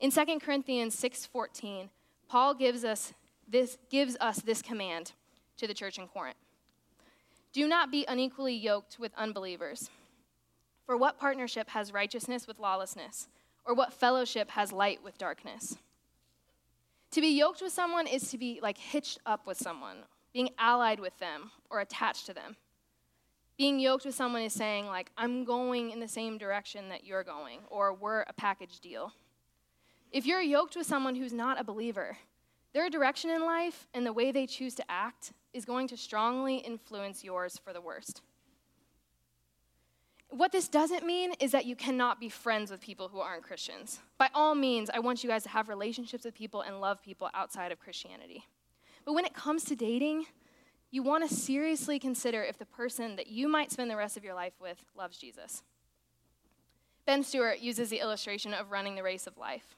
In 0.00 0.10
2 0.10 0.38
Corinthians 0.38 0.94
6:14, 0.94 1.88
Paul 2.28 2.52
gives 2.52 2.84
us 2.84 3.14
this 3.48 3.78
gives 3.88 4.18
us 4.20 4.42
this 4.42 4.60
command 4.60 5.12
to 5.56 5.66
the 5.66 5.72
church 5.72 5.96
in 5.98 6.06
Corinth. 6.06 6.36
Do 7.54 7.66
not 7.66 7.90
be 7.90 8.04
unequally 8.04 8.54
yoked 8.54 8.98
with 8.98 9.14
unbelievers. 9.16 9.88
For 10.84 10.98
what 10.98 11.18
partnership 11.18 11.70
has 11.70 11.90
righteousness 11.90 12.46
with 12.46 12.58
lawlessness, 12.58 13.28
or 13.64 13.72
what 13.72 13.94
fellowship 13.94 14.50
has 14.50 14.72
light 14.72 15.02
with 15.02 15.16
darkness? 15.16 15.78
To 17.14 17.20
be 17.20 17.28
yoked 17.28 17.62
with 17.62 17.72
someone 17.72 18.08
is 18.08 18.28
to 18.32 18.38
be 18.38 18.58
like 18.60 18.76
hitched 18.76 19.20
up 19.24 19.46
with 19.46 19.56
someone, 19.56 19.98
being 20.32 20.48
allied 20.58 20.98
with 20.98 21.16
them 21.20 21.52
or 21.70 21.78
attached 21.78 22.26
to 22.26 22.34
them. 22.34 22.56
Being 23.56 23.78
yoked 23.78 24.04
with 24.04 24.16
someone 24.16 24.42
is 24.42 24.52
saying, 24.52 24.86
like, 24.86 25.12
I'm 25.16 25.44
going 25.44 25.92
in 25.92 26.00
the 26.00 26.08
same 26.08 26.38
direction 26.38 26.88
that 26.88 27.04
you're 27.04 27.22
going, 27.22 27.60
or 27.68 27.94
we're 27.94 28.22
a 28.22 28.32
package 28.32 28.80
deal. 28.80 29.12
If 30.10 30.26
you're 30.26 30.40
yoked 30.40 30.74
with 30.74 30.88
someone 30.88 31.14
who's 31.14 31.32
not 31.32 31.60
a 31.60 31.62
believer, 31.62 32.18
their 32.72 32.90
direction 32.90 33.30
in 33.30 33.46
life 33.46 33.86
and 33.94 34.04
the 34.04 34.12
way 34.12 34.32
they 34.32 34.48
choose 34.48 34.74
to 34.74 34.90
act 34.90 35.34
is 35.52 35.64
going 35.64 35.86
to 35.86 35.96
strongly 35.96 36.56
influence 36.56 37.22
yours 37.22 37.60
for 37.62 37.72
the 37.72 37.80
worst. 37.80 38.22
What 40.34 40.50
this 40.50 40.66
doesn't 40.66 41.06
mean 41.06 41.32
is 41.38 41.52
that 41.52 41.64
you 41.64 41.76
cannot 41.76 42.18
be 42.18 42.28
friends 42.28 42.72
with 42.72 42.80
people 42.80 43.06
who 43.06 43.20
aren't 43.20 43.44
Christians. 43.44 44.00
By 44.18 44.30
all 44.34 44.56
means, 44.56 44.90
I 44.92 44.98
want 44.98 45.22
you 45.22 45.30
guys 45.30 45.44
to 45.44 45.48
have 45.50 45.68
relationships 45.68 46.24
with 46.24 46.34
people 46.34 46.62
and 46.62 46.80
love 46.80 47.00
people 47.00 47.30
outside 47.34 47.70
of 47.70 47.78
Christianity. 47.78 48.44
But 49.04 49.12
when 49.12 49.24
it 49.24 49.32
comes 49.32 49.62
to 49.66 49.76
dating, 49.76 50.26
you 50.90 51.04
want 51.04 51.28
to 51.28 51.32
seriously 51.32 52.00
consider 52.00 52.42
if 52.42 52.58
the 52.58 52.66
person 52.66 53.14
that 53.14 53.28
you 53.28 53.46
might 53.46 53.70
spend 53.70 53.88
the 53.88 53.96
rest 53.96 54.16
of 54.16 54.24
your 54.24 54.34
life 54.34 54.54
with 54.60 54.84
loves 54.96 55.18
Jesus. 55.18 55.62
Ben 57.06 57.22
Stuart 57.22 57.60
uses 57.60 57.88
the 57.88 58.00
illustration 58.00 58.52
of 58.52 58.72
running 58.72 58.96
the 58.96 59.04
race 59.04 59.28
of 59.28 59.38
life. 59.38 59.76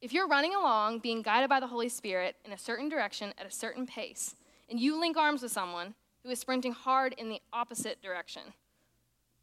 If 0.00 0.12
you're 0.12 0.28
running 0.28 0.54
along, 0.54 1.00
being 1.00 1.20
guided 1.20 1.48
by 1.48 1.58
the 1.58 1.66
Holy 1.66 1.88
Spirit 1.88 2.36
in 2.44 2.52
a 2.52 2.58
certain 2.58 2.88
direction 2.88 3.34
at 3.36 3.46
a 3.46 3.50
certain 3.50 3.86
pace, 3.86 4.36
and 4.68 4.78
you 4.78 5.00
link 5.00 5.16
arms 5.16 5.42
with 5.42 5.50
someone 5.50 5.94
who 6.22 6.30
is 6.30 6.38
sprinting 6.38 6.74
hard 6.74 7.12
in 7.14 7.28
the 7.28 7.42
opposite 7.52 8.00
direction, 8.00 8.42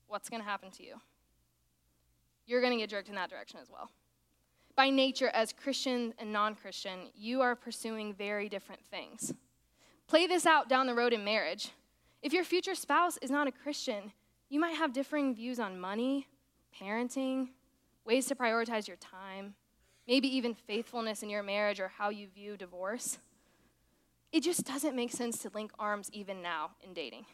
what's 0.07 0.29
going 0.29 0.41
to 0.41 0.47
happen 0.47 0.71
to 0.71 0.83
you? 0.83 0.95
You're 2.45 2.61
going 2.61 2.73
to 2.73 2.79
get 2.79 2.89
jerked 2.89 3.09
in 3.09 3.15
that 3.15 3.29
direction 3.29 3.59
as 3.61 3.69
well. 3.69 3.89
By 4.75 4.89
nature, 4.89 5.29
as 5.33 5.53
Christian 5.53 6.13
and 6.19 6.31
non 6.31 6.55
Christian, 6.55 7.09
you 7.15 7.41
are 7.41 7.55
pursuing 7.55 8.13
very 8.13 8.47
different 8.47 8.85
things. 8.85 9.33
Play 10.07 10.27
this 10.27 10.45
out 10.45 10.69
down 10.69 10.87
the 10.87 10.93
road 10.93 11.13
in 11.13 11.25
marriage. 11.25 11.71
If 12.21 12.31
your 12.31 12.43
future 12.43 12.75
spouse 12.75 13.17
is 13.21 13.31
not 13.31 13.47
a 13.47 13.51
Christian, 13.51 14.13
you 14.49 14.59
might 14.59 14.75
have 14.75 14.93
differing 14.93 15.35
views 15.35 15.59
on 15.59 15.79
money, 15.79 16.27
parenting, 16.79 17.49
ways 18.05 18.27
to 18.27 18.35
prioritize 18.35 18.87
your 18.87 18.97
time, 18.97 19.55
maybe 20.07 20.33
even 20.35 20.53
faithfulness 20.53 21.23
in 21.23 21.29
your 21.29 21.43
marriage 21.43 21.79
or 21.79 21.89
how 21.89 22.09
you 22.09 22.27
view 22.27 22.55
divorce. 22.55 23.17
It 24.31 24.43
just 24.43 24.65
doesn't 24.65 24.95
make 24.95 25.11
sense 25.11 25.39
to 25.39 25.51
link 25.53 25.71
arms 25.77 26.09
even 26.13 26.41
now 26.41 26.71
in 26.81 26.93
dating. 26.93 27.25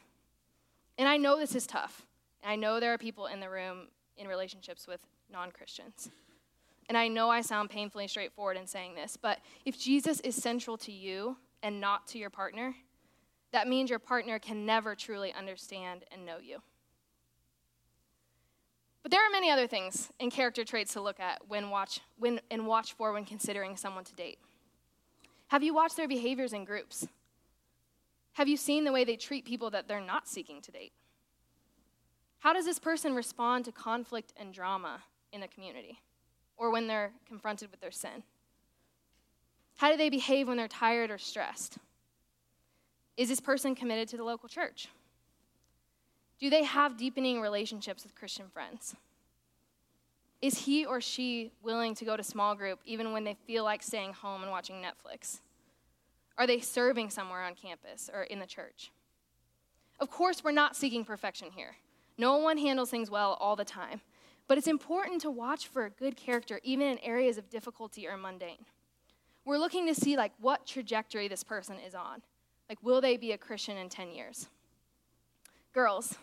And 0.98 1.08
I 1.08 1.18
know 1.18 1.38
this 1.38 1.56
is 1.56 1.68
tough. 1.68 2.06
And 2.44 2.52
I 2.52 2.56
know 2.56 2.80
there 2.80 2.94
are 2.94 2.98
people 2.98 3.28
in 3.28 3.40
the 3.40 3.50
room 3.50 3.88
in 4.18 4.28
relationships 4.28 4.86
with 4.86 5.02
non 5.32 5.52
Christians. 5.52 6.10
And 6.90 6.98
I 6.98 7.08
know 7.08 7.30
I 7.30 7.42
sound 7.42 7.70
painfully 7.70 8.08
straightforward 8.08 8.58
in 8.58 8.68
saying 8.68 8.96
this, 8.96 9.18
but 9.18 9.40
if 9.66 9.80
Jesus 9.80 10.20
is 10.20 10.36
central 10.36 10.78
to 10.80 10.92
you 10.92 11.38
and 11.64 11.80
not 11.80 12.08
to 12.08 12.18
your 12.18 12.30
partner, 12.30 12.76
that 13.54 13.70
means 13.70 13.90
your 13.90 14.00
partner 14.00 14.38
can 14.38 14.66
never 14.66 14.94
truly 14.94 15.34
understand 15.34 16.04
and 16.12 16.26
know 16.26 16.38
you. 16.38 16.62
But 19.02 19.12
there 19.12 19.26
are 19.26 19.30
many 19.30 19.50
other 19.50 19.68
things 19.68 20.12
and 20.20 20.32
character 20.32 20.66
traits 20.66 20.94
to 20.94 21.02
look 21.02 21.20
at 21.20 21.48
when 21.48 21.70
watch, 21.70 22.02
when, 22.18 22.42
and 22.52 22.68
watch 22.68 22.94
for 22.94 23.14
when 23.14 23.26
considering 23.26 23.78
someone 23.78 24.04
to 24.06 24.16
date. 24.16 24.40
Have 25.48 25.64
you 25.64 25.74
watched 25.74 25.98
their 25.98 26.08
behaviors 26.08 26.52
in 26.52 26.66
groups? 26.66 27.08
Have 28.34 28.48
you 28.48 28.58
seen 28.58 28.84
the 28.84 28.92
way 28.92 29.04
they 29.04 29.16
treat 29.16 29.46
people 29.46 29.70
that 29.70 29.88
they're 29.88 30.02
not 30.02 30.28
seeking 30.28 30.62
to 30.62 30.72
date? 30.72 30.94
How 32.44 32.52
does 32.52 32.66
this 32.66 32.78
person 32.78 33.16
respond 33.16 33.64
to 33.64 33.72
conflict 33.72 34.34
and 34.36 34.54
drama 34.54 35.02
in 35.32 35.40
the 35.40 35.48
community 35.48 36.02
or 36.58 36.72
when 36.72 36.88
they're 36.88 37.14
confronted 37.26 37.72
with 37.72 37.80
their 37.80 37.90
sin? 37.90 38.24
How 39.78 39.90
do 39.90 39.96
they 39.96 40.10
behave 40.10 40.50
when 40.50 40.58
they're 40.58 40.68
tired 40.68 41.10
or 41.10 41.18
stressed? 41.18 41.78
Is 43.16 43.30
this 43.30 43.40
person 43.40 43.76
committed 43.76 44.10
to 44.10 44.18
the 44.18 44.26
local 44.26 44.50
church? 44.50 44.90
Do 46.38 46.50
they 46.50 46.66
have 46.66 46.98
deepening 46.98 47.40
relationships 47.40 48.04
with 48.04 48.14
Christian 48.14 48.50
friends? 48.50 48.94
Is 50.42 50.66
he 50.66 50.86
or 50.86 51.00
she 51.00 51.54
willing 51.62 51.96
to 51.96 52.04
go 52.04 52.18
to 52.18 52.24
small 52.24 52.56
group 52.56 52.80
even 52.84 53.14
when 53.14 53.24
they 53.24 53.38
feel 53.48 53.64
like 53.64 53.82
staying 53.82 54.12
home 54.12 54.42
and 54.42 54.52
watching 54.52 54.84
Netflix? 54.84 55.40
Are 56.38 56.46
they 56.46 56.60
serving 56.60 57.10
somewhere 57.10 57.44
on 57.44 57.56
campus 57.56 58.10
or 58.14 58.24
in 58.24 58.40
the 58.40 58.46
church? 58.46 58.92
Of 59.98 60.12
course, 60.12 60.44
we're 60.44 60.52
not 60.52 60.76
seeking 60.76 61.06
perfection 61.06 61.52
here. 61.56 61.78
No 62.18 62.38
one 62.38 62.58
handles 62.58 62.90
things 62.90 63.10
well 63.10 63.38
all 63.40 63.56
the 63.56 63.66
time. 63.66 64.02
But 64.48 64.58
it's 64.58 64.68
important 64.68 65.22
to 65.22 65.32
watch 65.32 65.68
for 65.68 65.86
a 65.86 65.90
good 65.90 66.16
character 66.16 66.60
even 66.64 66.88
in 66.88 67.00
areas 67.00 67.38
of 67.38 67.50
difficulty 67.50 68.08
or 68.08 68.18
mundane. 68.18 68.66
We're 69.46 69.58
looking 69.58 69.88
to 69.88 69.96
see 69.96 70.18
like 70.18 70.34
what 70.40 70.66
trajectory 70.66 71.28
this 71.28 71.44
person 71.44 71.78
is 71.86 71.96
on. 71.96 72.22
Like 72.70 72.82
will 72.84 73.02
they 73.02 73.18
be 73.18 73.32
a 73.32 73.38
Christian 73.38 73.78
in 73.78 73.90
10 73.90 74.12
years? 74.12 74.50
Girls, 75.74 76.18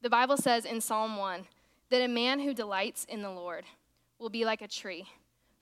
the 0.00 0.10
Bible 0.10 0.36
says 0.36 0.64
in 0.64 0.80
Psalm 0.80 1.16
1 1.16 1.44
that 1.90 2.02
a 2.02 2.08
man 2.08 2.40
who 2.40 2.54
delights 2.54 3.04
in 3.04 3.22
the 3.22 3.30
Lord 3.30 3.64
will 4.18 4.30
be 4.30 4.44
like 4.44 4.62
a 4.62 4.68
tree, 4.68 5.06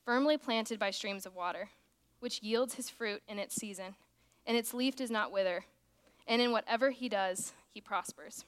firmly 0.05 0.37
planted 0.37 0.79
by 0.79 0.91
streams 0.91 1.27
of 1.27 1.35
water, 1.35 1.71
which 2.21 2.43
yields 2.43 2.75
his 2.75 2.91
fruit 2.91 3.23
in 3.29 3.39
its 3.39 3.55
season, 3.55 3.95
and 4.47 4.57
its 4.57 4.75
leaf 4.75 4.95
does 4.95 5.11
not 5.11 5.33
wither, 5.33 5.65
and 6.27 6.43
in 6.43 6.53
whatever 6.53 6.91
he 6.91 7.09
does, 7.09 7.53
he 7.71 7.81
prospers. 7.81 8.45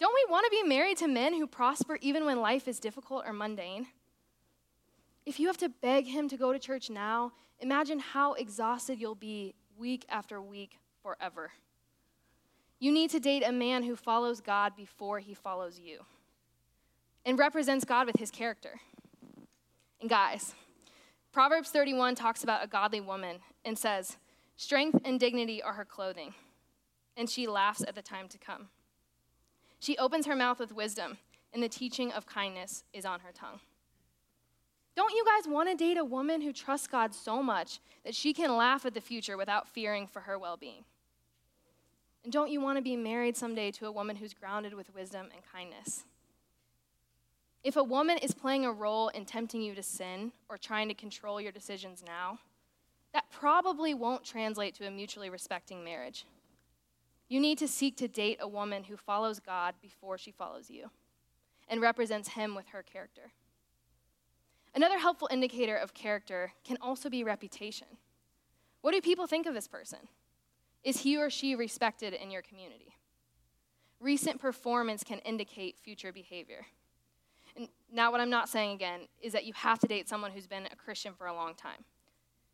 Don't 0.00 0.14
we 0.14 0.30
want 0.30 0.44
to 0.44 0.50
be 0.50 0.68
married 0.68 0.98
to 0.98 1.08
men 1.08 1.34
who 1.34 1.46
prosper 1.46 1.98
even 2.00 2.24
when 2.24 2.40
life 2.40 2.68
is 2.68 2.78
difficult 2.78 3.24
or 3.26 3.32
mundane? 3.32 3.88
If 5.26 5.40
you 5.40 5.48
have 5.48 5.58
to 5.58 5.68
beg 5.68 6.06
him 6.06 6.28
to 6.28 6.36
go 6.36 6.52
to 6.52 6.58
church 6.58 6.88
now, 6.88 7.32
imagine 7.58 7.98
how 7.98 8.34
exhausted 8.34 9.00
you'll 9.00 9.14
be 9.14 9.54
week 9.76 10.06
after 10.08 10.40
week 10.40 10.78
forever. 11.02 11.50
You 12.78 12.92
need 12.92 13.10
to 13.10 13.20
date 13.20 13.42
a 13.44 13.52
man 13.52 13.82
who 13.82 13.96
follows 13.96 14.40
God 14.40 14.76
before 14.76 15.18
he 15.18 15.34
follows 15.34 15.80
you 15.80 16.04
and 17.26 17.38
represents 17.38 17.84
God 17.84 18.06
with 18.06 18.16
his 18.16 18.30
character. 18.30 18.80
And 20.00 20.08
guys, 20.08 20.54
Proverbs 21.32 21.70
31 21.70 22.14
talks 22.14 22.44
about 22.44 22.64
a 22.64 22.68
godly 22.68 23.00
woman 23.00 23.38
and 23.64 23.76
says, 23.76 24.16
Strength 24.56 25.00
and 25.04 25.18
dignity 25.20 25.62
are 25.62 25.74
her 25.74 25.84
clothing, 25.84 26.34
and 27.16 27.28
she 27.28 27.46
laughs 27.46 27.82
at 27.82 27.94
the 27.94 28.02
time 28.02 28.28
to 28.28 28.38
come. 28.38 28.68
She 29.80 29.96
opens 29.98 30.26
her 30.26 30.36
mouth 30.36 30.58
with 30.58 30.72
wisdom, 30.72 31.18
and 31.52 31.62
the 31.62 31.68
teaching 31.68 32.12
of 32.12 32.26
kindness 32.26 32.84
is 32.92 33.04
on 33.04 33.20
her 33.20 33.32
tongue. 33.32 33.60
Don't 34.96 35.14
you 35.14 35.24
guys 35.24 35.46
want 35.46 35.68
to 35.68 35.76
date 35.76 35.96
a 35.96 36.04
woman 36.04 36.40
who 36.40 36.52
trusts 36.52 36.88
God 36.88 37.14
so 37.14 37.40
much 37.42 37.78
that 38.04 38.16
she 38.16 38.32
can 38.32 38.56
laugh 38.56 38.84
at 38.84 38.94
the 38.94 39.00
future 39.00 39.36
without 39.36 39.68
fearing 39.68 40.08
for 40.08 40.20
her 40.22 40.36
well 40.38 40.56
being? 40.56 40.84
And 42.24 42.32
don't 42.32 42.50
you 42.50 42.60
want 42.60 42.78
to 42.78 42.82
be 42.82 42.96
married 42.96 43.36
someday 43.36 43.70
to 43.72 43.86
a 43.86 43.92
woman 43.92 44.16
who's 44.16 44.34
grounded 44.34 44.74
with 44.74 44.92
wisdom 44.94 45.28
and 45.32 45.42
kindness? 45.52 46.04
If 47.62 47.76
a 47.76 47.84
woman 47.84 48.18
is 48.18 48.34
playing 48.34 48.64
a 48.64 48.72
role 48.72 49.08
in 49.08 49.24
tempting 49.24 49.62
you 49.62 49.74
to 49.74 49.82
sin 49.82 50.32
or 50.48 50.58
trying 50.58 50.88
to 50.88 50.94
control 50.94 51.40
your 51.40 51.52
decisions 51.52 52.02
now, 52.04 52.38
that 53.12 53.30
probably 53.30 53.94
won't 53.94 54.24
translate 54.24 54.74
to 54.76 54.86
a 54.86 54.90
mutually 54.90 55.30
respecting 55.30 55.84
marriage. 55.84 56.24
You 57.28 57.40
need 57.40 57.58
to 57.58 57.68
seek 57.68 57.96
to 57.98 58.08
date 58.08 58.38
a 58.40 58.48
woman 58.48 58.84
who 58.84 58.96
follows 58.96 59.40
God 59.40 59.74
before 59.82 60.16
she 60.16 60.30
follows 60.30 60.70
you 60.70 60.90
and 61.68 61.80
represents 61.80 62.30
Him 62.30 62.54
with 62.54 62.68
her 62.68 62.82
character. 62.82 63.32
Another 64.74 64.98
helpful 64.98 65.28
indicator 65.30 65.76
of 65.76 65.94
character 65.94 66.52
can 66.64 66.78
also 66.80 67.10
be 67.10 67.24
reputation. 67.24 67.88
What 68.80 68.92
do 68.92 69.00
people 69.00 69.26
think 69.26 69.46
of 69.46 69.54
this 69.54 69.68
person? 69.68 69.98
Is 70.84 71.00
he 71.00 71.16
or 71.16 71.30
she 71.30 71.54
respected 71.54 72.14
in 72.14 72.30
your 72.30 72.42
community? 72.42 72.94
Recent 74.00 74.40
performance 74.40 75.02
can 75.02 75.18
indicate 75.20 75.76
future 75.78 76.12
behavior. 76.12 76.66
And 77.56 77.68
now, 77.92 78.12
what 78.12 78.20
I'm 78.20 78.30
not 78.30 78.48
saying 78.48 78.72
again 78.72 79.00
is 79.20 79.32
that 79.32 79.44
you 79.44 79.52
have 79.54 79.80
to 79.80 79.88
date 79.88 80.08
someone 80.08 80.30
who's 80.30 80.46
been 80.46 80.66
a 80.66 80.76
Christian 80.76 81.12
for 81.14 81.26
a 81.26 81.34
long 81.34 81.54
time. 81.54 81.84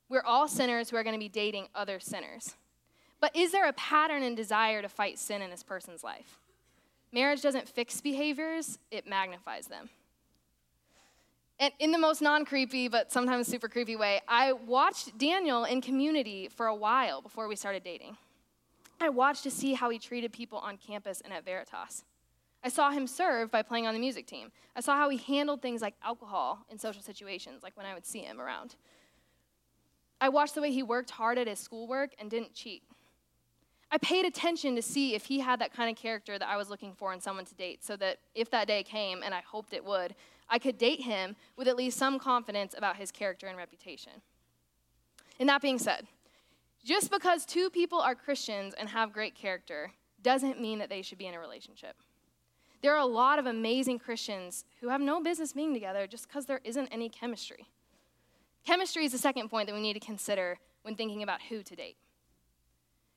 We're 0.08 0.22
all 0.22 0.48
sinners 0.48 0.88
who 0.88 0.96
are 0.96 1.02
going 1.02 1.14
to 1.14 1.20
be 1.20 1.28
dating 1.28 1.68
other 1.74 2.00
sinners. 2.00 2.54
But 3.24 3.34
is 3.34 3.52
there 3.52 3.66
a 3.66 3.72
pattern 3.72 4.22
and 4.22 4.36
desire 4.36 4.82
to 4.82 4.88
fight 4.90 5.18
sin 5.18 5.40
in 5.40 5.48
this 5.48 5.62
person's 5.62 6.04
life? 6.04 6.40
Marriage 7.10 7.40
doesn't 7.40 7.66
fix 7.66 8.02
behaviors, 8.02 8.78
it 8.90 9.06
magnifies 9.06 9.66
them. 9.66 9.88
And 11.58 11.72
in 11.78 11.90
the 11.90 11.96
most 11.96 12.20
non 12.20 12.44
creepy, 12.44 12.86
but 12.86 13.10
sometimes 13.10 13.46
super 13.46 13.66
creepy 13.66 13.96
way, 13.96 14.20
I 14.28 14.52
watched 14.52 15.16
Daniel 15.16 15.64
in 15.64 15.80
community 15.80 16.48
for 16.48 16.66
a 16.66 16.74
while 16.74 17.22
before 17.22 17.48
we 17.48 17.56
started 17.56 17.82
dating. 17.82 18.18
I 19.00 19.08
watched 19.08 19.44
to 19.44 19.50
see 19.50 19.72
how 19.72 19.88
he 19.88 19.98
treated 19.98 20.30
people 20.30 20.58
on 20.58 20.76
campus 20.76 21.22
and 21.22 21.32
at 21.32 21.46
Veritas. 21.46 22.04
I 22.62 22.68
saw 22.68 22.90
him 22.90 23.06
serve 23.06 23.50
by 23.50 23.62
playing 23.62 23.86
on 23.86 23.94
the 23.94 24.00
music 24.00 24.26
team. 24.26 24.52
I 24.76 24.82
saw 24.82 24.98
how 24.98 25.08
he 25.08 25.16
handled 25.16 25.62
things 25.62 25.80
like 25.80 25.94
alcohol 26.04 26.66
in 26.70 26.78
social 26.78 27.00
situations, 27.00 27.62
like 27.62 27.74
when 27.74 27.86
I 27.86 27.94
would 27.94 28.04
see 28.04 28.20
him 28.20 28.38
around. 28.38 28.74
I 30.20 30.28
watched 30.28 30.54
the 30.54 30.60
way 30.60 30.72
he 30.72 30.82
worked 30.82 31.08
hard 31.08 31.38
at 31.38 31.46
his 31.46 31.58
schoolwork 31.58 32.10
and 32.18 32.30
didn't 32.30 32.52
cheat. 32.52 32.82
I 33.94 33.98
paid 33.98 34.24
attention 34.24 34.74
to 34.74 34.82
see 34.82 35.14
if 35.14 35.26
he 35.26 35.38
had 35.38 35.60
that 35.60 35.72
kind 35.72 35.88
of 35.88 35.94
character 35.94 36.36
that 36.36 36.48
I 36.48 36.56
was 36.56 36.68
looking 36.68 36.94
for 36.94 37.12
in 37.12 37.20
someone 37.20 37.44
to 37.44 37.54
date, 37.54 37.84
so 37.84 37.94
that 37.98 38.18
if 38.34 38.50
that 38.50 38.66
day 38.66 38.82
came, 38.82 39.22
and 39.22 39.32
I 39.32 39.40
hoped 39.46 39.72
it 39.72 39.84
would, 39.84 40.16
I 40.48 40.58
could 40.58 40.78
date 40.78 41.02
him 41.02 41.36
with 41.56 41.68
at 41.68 41.76
least 41.76 41.96
some 41.96 42.18
confidence 42.18 42.74
about 42.76 42.96
his 42.96 43.12
character 43.12 43.46
and 43.46 43.56
reputation. 43.56 44.14
And 45.38 45.48
that 45.48 45.62
being 45.62 45.78
said, 45.78 46.08
just 46.84 47.08
because 47.08 47.46
two 47.46 47.70
people 47.70 48.00
are 48.00 48.16
Christians 48.16 48.74
and 48.76 48.88
have 48.88 49.12
great 49.12 49.36
character 49.36 49.92
doesn't 50.22 50.60
mean 50.60 50.80
that 50.80 50.88
they 50.88 51.00
should 51.00 51.18
be 51.18 51.28
in 51.28 51.34
a 51.34 51.38
relationship. 51.38 51.94
There 52.82 52.94
are 52.94 53.00
a 53.00 53.06
lot 53.06 53.38
of 53.38 53.46
amazing 53.46 54.00
Christians 54.00 54.64
who 54.80 54.88
have 54.88 55.00
no 55.00 55.22
business 55.22 55.52
being 55.52 55.72
together 55.72 56.08
just 56.08 56.26
because 56.26 56.46
there 56.46 56.60
isn't 56.64 56.88
any 56.88 57.08
chemistry. 57.08 57.68
Chemistry 58.66 59.04
is 59.04 59.12
the 59.12 59.18
second 59.18 59.50
point 59.50 59.68
that 59.68 59.74
we 59.74 59.80
need 59.80 59.94
to 59.94 60.00
consider 60.00 60.58
when 60.82 60.96
thinking 60.96 61.22
about 61.22 61.42
who 61.42 61.62
to 61.62 61.76
date. 61.76 61.96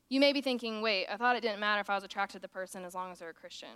You 0.09 0.19
may 0.19 0.31
be 0.31 0.41
thinking, 0.41 0.81
wait, 0.81 1.07
I 1.11 1.17
thought 1.17 1.35
it 1.35 1.41
didn't 1.41 1.59
matter 1.59 1.81
if 1.81 1.89
I 1.89 1.95
was 1.95 2.03
attracted 2.03 2.37
to 2.37 2.41
the 2.41 2.47
person 2.47 2.85
as 2.85 2.95
long 2.95 3.11
as 3.11 3.19
they're 3.19 3.29
a 3.29 3.33
Christian. 3.33 3.69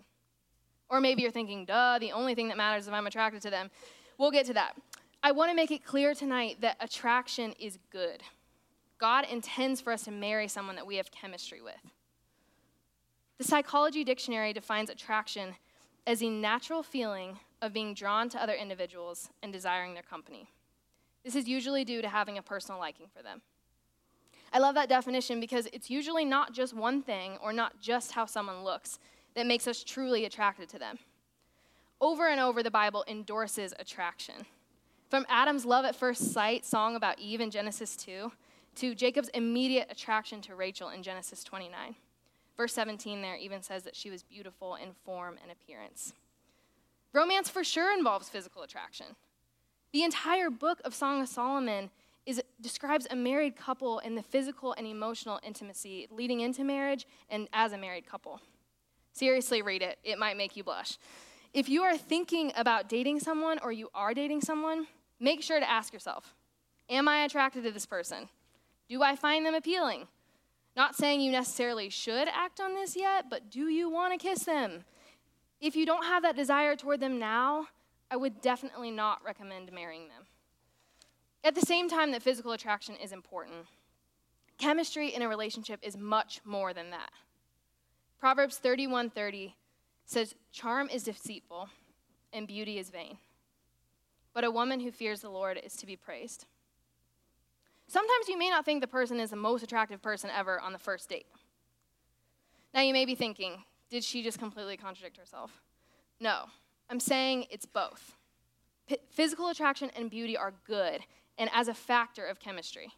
Or 0.90 1.02
maybe 1.02 1.22
you're 1.22 1.32
thinking, 1.32 1.66
duh, 1.66 2.00
the 2.00 2.12
only 2.12 2.36
thing 2.36 2.48
that 2.50 2.58
matters 2.58 2.84
is 2.84 2.88
if 2.88 2.94
I'm 2.94 3.08
attracted 3.08 3.42
to 3.44 3.50
them. 3.50 3.70
We'll 4.18 4.32
get 4.32 4.46
to 4.48 4.54
that. 4.54 4.76
I 5.24 5.32
want 5.32 5.52
to 5.52 5.56
make 5.56 5.72
it 5.72 5.86
clear 5.86 6.14
tonight 6.14 6.58
that 6.62 6.78
attraction 6.80 7.54
is 7.60 7.78
good. 7.92 8.24
God 8.98 9.26
intends 9.32 9.82
for 9.82 9.94
us 9.94 10.04
to 10.04 10.12
marry 10.12 10.48
someone 10.48 10.76
that 10.76 10.86
we 10.86 10.98
have 10.98 11.12
chemistry 11.12 11.62
with. 11.62 11.80
The 13.38 13.44
Psychology 13.44 14.04
Dictionary 14.04 14.54
defines 14.54 14.90
attraction 14.90 15.56
as 16.06 16.20
the 16.20 16.30
natural 16.30 16.84
feeling 16.84 17.40
of 17.62 17.74
being 17.74 17.94
drawn 17.94 18.30
to 18.30 18.42
other 18.42 18.54
individuals 18.54 19.30
and 19.42 19.52
desiring 19.52 19.94
their 19.94 20.04
company. 20.04 20.48
This 21.24 21.36
is 21.36 21.48
usually 21.48 21.84
due 21.84 22.02
to 22.02 22.10
having 22.10 22.38
a 22.38 22.42
personal 22.42 22.80
liking 22.80 23.08
for 23.16 23.22
them. 23.24 23.42
I 24.53 24.60
love 24.60 24.75
that 24.75 24.89
definition 24.89 25.39
because 25.39 25.67
it's 25.72 25.89
usually 25.89 26.25
not 26.25 26.53
just 26.53 26.74
one 26.74 27.01
thing 27.01 27.38
or 27.41 27.53
not 27.53 27.79
just 27.79 28.12
how 28.12 28.25
someone 28.25 28.63
looks 28.63 29.00
that 29.36 29.48
makes 29.48 29.67
us 29.67 29.84
truly 29.84 30.25
attracted 30.25 30.67
to 30.70 30.79
them. 30.79 31.00
Over 32.01 32.27
and 32.27 32.39
over, 32.39 32.62
the 32.62 32.72
Bible 32.72 33.05
endorses 33.08 33.74
attraction. 33.79 34.46
From 35.10 35.25
Adam's 35.29 35.65
love 35.65 35.86
at 35.86 35.96
first 35.96 36.34
sight 36.34 36.65
song 36.65 36.96
about 36.96 37.20
Eve 37.20 37.41
in 37.41 37.51
Genesis 37.51 37.96
2 37.96 38.31
to 38.75 38.96
Jacob's 38.96 39.29
immediate 39.29 39.88
attraction 39.89 40.41
to 40.41 40.55
Rachel 40.55 40.89
in 40.89 41.03
Genesis 41.03 41.43
29. 41.43 41.96
Verse 42.58 42.74
17 42.74 43.22
there 43.22 43.36
even 43.36 43.62
says 43.62 43.84
that 43.84 43.96
she 43.96 44.10
was 44.10 44.24
beautiful 44.24 44.75
in 44.75 44.93
form 45.05 45.38
and 45.41 45.51
appearance. 45.51 46.13
Romance 47.13 47.50
for 47.50 47.63
sure 47.63 47.93
involves 47.96 48.29
physical 48.29 48.63
attraction. 48.63 49.08
The 49.93 50.03
entire 50.03 50.50
book 50.50 50.79
of 50.86 50.96
Song 50.96 51.22
of 51.22 51.27
Solomon 51.27 51.89
is, 52.25 52.42
describes 52.60 53.08
a 53.10 53.16
married 53.16 53.56
couple 53.56 54.00
and 54.00 54.18
the 54.18 54.22
physical 54.22 54.74
and 54.74 54.86
emotional 54.86 55.40
intimacy 55.44 56.08
leading 56.12 56.42
into 56.42 56.63
marriage 56.63 57.06
and 57.30 57.48
as 57.54 57.74
a 57.74 57.78
married 57.78 58.06
couple. 58.06 58.42
Seriously, 59.13 59.62
read 59.62 59.82
it, 59.82 60.00
it 60.04 60.18
might 60.18 60.38
make 60.38 60.56
you 60.56 60.63
blush. 60.63 60.98
If 61.54 61.68
you 61.68 61.84
are 61.84 61.98
thinking 61.98 62.54
about 62.56 62.88
dating 62.88 63.20
someone 63.20 63.60
or 63.62 63.72
you 63.72 63.90
are 63.94 64.13
dating 64.13 64.42
someone, 64.42 64.88
make 65.20 65.42
sure 65.42 65.60
to 65.60 65.70
ask 65.70 65.92
yourself 65.94 66.34
Am 66.90 67.08
I 67.08 67.24
attracted 67.24 67.63
to 67.63 67.72
this 67.72 67.86
person? 67.86 68.30
Do 68.90 69.01
I 69.01 69.16
find 69.16 69.46
them 69.46 69.56
appealing? 69.56 70.08
Not 70.75 70.96
saying 70.96 71.22
you 71.22 71.32
necessarily 71.32 71.90
should 71.90 72.28
act 72.28 72.60
on 72.60 72.74
this 72.74 72.96
yet, 72.96 73.25
but 73.30 73.50
do 73.50 73.68
you 73.68 73.90
want 73.90 74.13
to 74.13 74.18
kiss 74.18 74.44
them? 74.44 74.86
If 75.60 75.75
you 75.75 75.86
don't 75.86 76.06
have 76.06 76.24
that 76.24 76.36
desire 76.36 76.75
toward 76.75 77.00
them 77.00 77.20
now, 77.20 77.68
I 78.10 78.16
would 78.16 78.42
definitely 78.42 78.92
not 78.92 79.24
recommend 79.24 79.72
marrying 79.72 80.08
them. 80.08 80.25
At 81.43 81.55
the 81.55 81.62
same 81.62 81.89
time 81.89 82.12
that 82.12 82.21
physical 82.21 82.51
attraction 82.51 82.95
is 82.95 83.12
important, 83.12 83.65
chemistry 84.57 85.10
in 85.10 85.21
a 85.21 85.29
relationship 85.29 85.79
is 85.81 85.98
much 85.98 86.41
more 86.45 86.74
than 86.74 86.91
that. 86.91 87.12
Proverbs 88.19 88.60
31:30 88.60 89.55
says, 90.05 90.36
"Charm 90.51 90.88
is 90.89 91.03
deceitful 91.03 91.69
and 92.31 92.48
beauty 92.48 92.77
is 92.77 92.91
vain, 92.91 93.17
but 94.33 94.43
a 94.43 94.51
woman 94.51 94.81
who 94.81 94.91
fears 94.91 95.21
the 95.21 95.29
Lord 95.29 95.57
is 95.57 95.75
to 95.77 95.88
be 95.88 95.95
praised." 95.95 96.45
Sometimes 97.88 98.29
you 98.29 98.38
may 98.38 98.50
not 98.50 98.63
think 98.63 98.79
the 98.79 98.88
person 98.88 99.19
is 99.19 99.31
the 99.31 99.36
most 99.36 99.63
attractive 99.63 100.01
person 100.01 100.29
ever 100.29 100.60
on 100.60 100.71
the 100.71 100.79
first 100.79 101.10
date. 101.10 101.27
Now 102.74 102.81
you 102.81 102.93
may 102.93 103.03
be 103.03 103.15
thinking, 103.15 103.65
did 103.89 104.03
she 104.03 104.24
just 104.24 104.39
completely 104.39 104.77
contradict 104.77 105.17
herself? 105.17 105.62
No, 106.19 106.51
I'm 106.89 107.01
saying 107.01 107.48
it's 107.50 107.65
both. 107.65 108.17
P- 108.88 109.00
physical 109.10 109.50
attraction 109.50 109.89
and 109.89 110.10
beauty 110.10 110.38
are 110.38 110.51
good 110.51 111.05
and 111.41 111.50
as 111.55 111.67
a 111.67 111.74
factor 111.74 112.24
of 112.24 112.39
chemistry, 112.39 112.93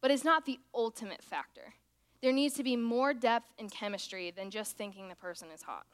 but 0.00 0.12
it's 0.12 0.22
not 0.22 0.46
the 0.46 0.60
ultimate 0.72 1.24
factor. 1.24 1.74
There 2.22 2.32
needs 2.32 2.54
to 2.54 2.62
be 2.62 2.76
more 2.76 3.12
depth 3.12 3.52
in 3.58 3.68
chemistry 3.68 4.30
than 4.30 4.48
just 4.48 4.76
thinking 4.76 5.08
the 5.08 5.16
person 5.16 5.48
is 5.52 5.62
hot. 5.62 5.84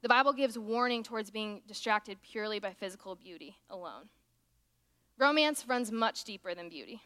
The 0.00 0.08
Bible 0.08 0.32
gives 0.32 0.58
warning 0.58 1.02
towards 1.02 1.30
being 1.30 1.60
distracted 1.68 2.22
purely 2.22 2.58
by 2.58 2.72
physical 2.72 3.14
beauty 3.14 3.58
alone. 3.68 4.08
Romance 5.18 5.66
runs 5.68 5.92
much 5.92 6.24
deeper 6.24 6.54
than 6.54 6.70
beauty. 6.70 7.02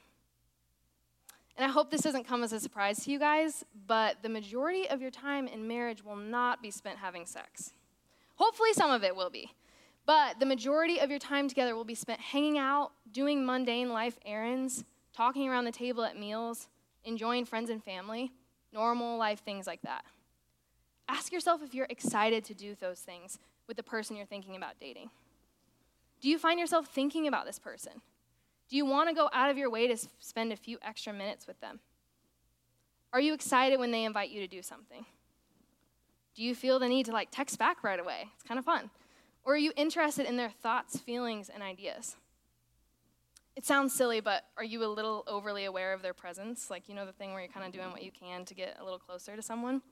And 1.56 1.66
I 1.68 1.68
hope 1.68 1.90
this 1.90 2.02
doesn't 2.02 2.28
come 2.28 2.44
as 2.44 2.52
a 2.52 2.60
surprise 2.60 3.02
to 3.04 3.10
you 3.10 3.18
guys, 3.18 3.64
but 3.88 4.22
the 4.22 4.28
majority 4.28 4.88
of 4.88 5.02
your 5.02 5.10
time 5.10 5.48
in 5.48 5.66
marriage 5.66 6.04
will 6.04 6.14
not 6.14 6.62
be 6.62 6.70
spent 6.70 6.98
having 6.98 7.26
sex. 7.26 7.72
Hopefully, 8.36 8.74
some 8.74 8.92
of 8.92 9.02
it 9.02 9.16
will 9.16 9.30
be. 9.30 9.50
But 10.04 10.40
the 10.40 10.46
majority 10.46 10.98
of 10.98 11.10
your 11.10 11.18
time 11.18 11.48
together 11.48 11.76
will 11.76 11.84
be 11.84 11.94
spent 11.94 12.20
hanging 12.20 12.58
out, 12.58 12.92
doing 13.10 13.46
mundane 13.46 13.92
life 13.92 14.18
errands, 14.24 14.84
talking 15.14 15.48
around 15.48 15.64
the 15.64 15.72
table 15.72 16.02
at 16.04 16.18
meals, 16.18 16.68
enjoying 17.04 17.44
friends 17.44 17.70
and 17.70 17.82
family, 17.82 18.32
normal 18.72 19.16
life 19.16 19.40
things 19.44 19.66
like 19.66 19.82
that. 19.82 20.04
Ask 21.08 21.32
yourself 21.32 21.62
if 21.62 21.74
you're 21.74 21.86
excited 21.90 22.44
to 22.46 22.54
do 22.54 22.74
those 22.74 23.00
things 23.00 23.38
with 23.68 23.76
the 23.76 23.82
person 23.82 24.16
you're 24.16 24.26
thinking 24.26 24.56
about 24.56 24.80
dating. 24.80 25.10
Do 26.20 26.28
you 26.28 26.38
find 26.38 26.58
yourself 26.58 26.86
thinking 26.86 27.26
about 27.26 27.46
this 27.46 27.58
person? 27.58 27.92
Do 28.68 28.76
you 28.76 28.86
want 28.86 29.08
to 29.08 29.14
go 29.14 29.28
out 29.32 29.50
of 29.50 29.58
your 29.58 29.70
way 29.70 29.86
to 29.88 29.96
spend 30.18 30.52
a 30.52 30.56
few 30.56 30.78
extra 30.82 31.12
minutes 31.12 31.46
with 31.46 31.60
them? 31.60 31.80
Are 33.12 33.20
you 33.20 33.34
excited 33.34 33.78
when 33.78 33.90
they 33.90 34.04
invite 34.04 34.30
you 34.30 34.40
to 34.40 34.46
do 34.46 34.62
something? 34.62 35.04
Do 36.34 36.42
you 36.42 36.54
feel 36.54 36.78
the 36.78 36.88
need 36.88 37.06
to 37.06 37.12
like 37.12 37.28
text 37.30 37.58
back 37.58 37.84
right 37.84 38.00
away? 38.00 38.28
It's 38.34 38.44
kind 38.44 38.58
of 38.58 38.64
fun. 38.64 38.90
Or 39.44 39.54
are 39.54 39.58
you 39.58 39.72
interested 39.76 40.26
in 40.26 40.36
their 40.36 40.50
thoughts, 40.50 40.98
feelings, 40.98 41.48
and 41.48 41.62
ideas? 41.62 42.16
It 43.54 43.66
sounds 43.66 43.92
silly, 43.92 44.20
but 44.20 44.44
are 44.56 44.64
you 44.64 44.82
a 44.84 44.86
little 44.86 45.24
overly 45.26 45.64
aware 45.64 45.92
of 45.92 46.00
their 46.00 46.14
presence? 46.14 46.70
Like, 46.70 46.88
you 46.88 46.94
know, 46.94 47.04
the 47.04 47.12
thing 47.12 47.32
where 47.32 47.42
you're 47.42 47.52
kind 47.52 47.66
of 47.66 47.72
doing 47.72 47.90
what 47.90 48.02
you 48.02 48.10
can 48.10 48.44
to 48.46 48.54
get 48.54 48.76
a 48.80 48.84
little 48.84 48.98
closer 48.98 49.36
to 49.36 49.42
someone? 49.42 49.82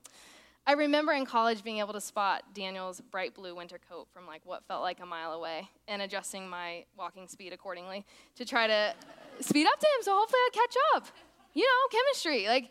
I 0.67 0.73
remember 0.73 1.13
in 1.13 1.27
college 1.27 1.65
being 1.65 1.79
able 1.79 1.93
to 1.95 2.01
spot 2.01 2.45
Daniel's 2.55 3.01
bright 3.01 3.35
blue 3.35 3.55
winter 3.55 3.79
coat 3.89 4.07
from 4.13 4.27
like 4.27 4.43
what 4.45 4.65
felt 4.67 4.83
like 4.83 5.01
a 5.01 5.07
mile 5.07 5.33
away 5.33 5.69
and 5.89 6.03
adjusting 6.03 6.49
my 6.49 6.85
walking 6.97 7.29
speed 7.29 7.53
accordingly 7.53 8.05
to 8.37 8.45
try 8.45 8.67
to 8.67 8.95
speed 9.41 9.67
up 9.67 9.81
to 9.81 9.87
him 9.87 10.03
so 10.03 10.17
hopefully 10.17 10.41
I'd 10.47 10.53
catch 10.53 10.77
up. 10.95 11.07
You 11.55 11.63
know, 11.63 11.99
chemistry. 11.99 12.47
Like, 12.47 12.71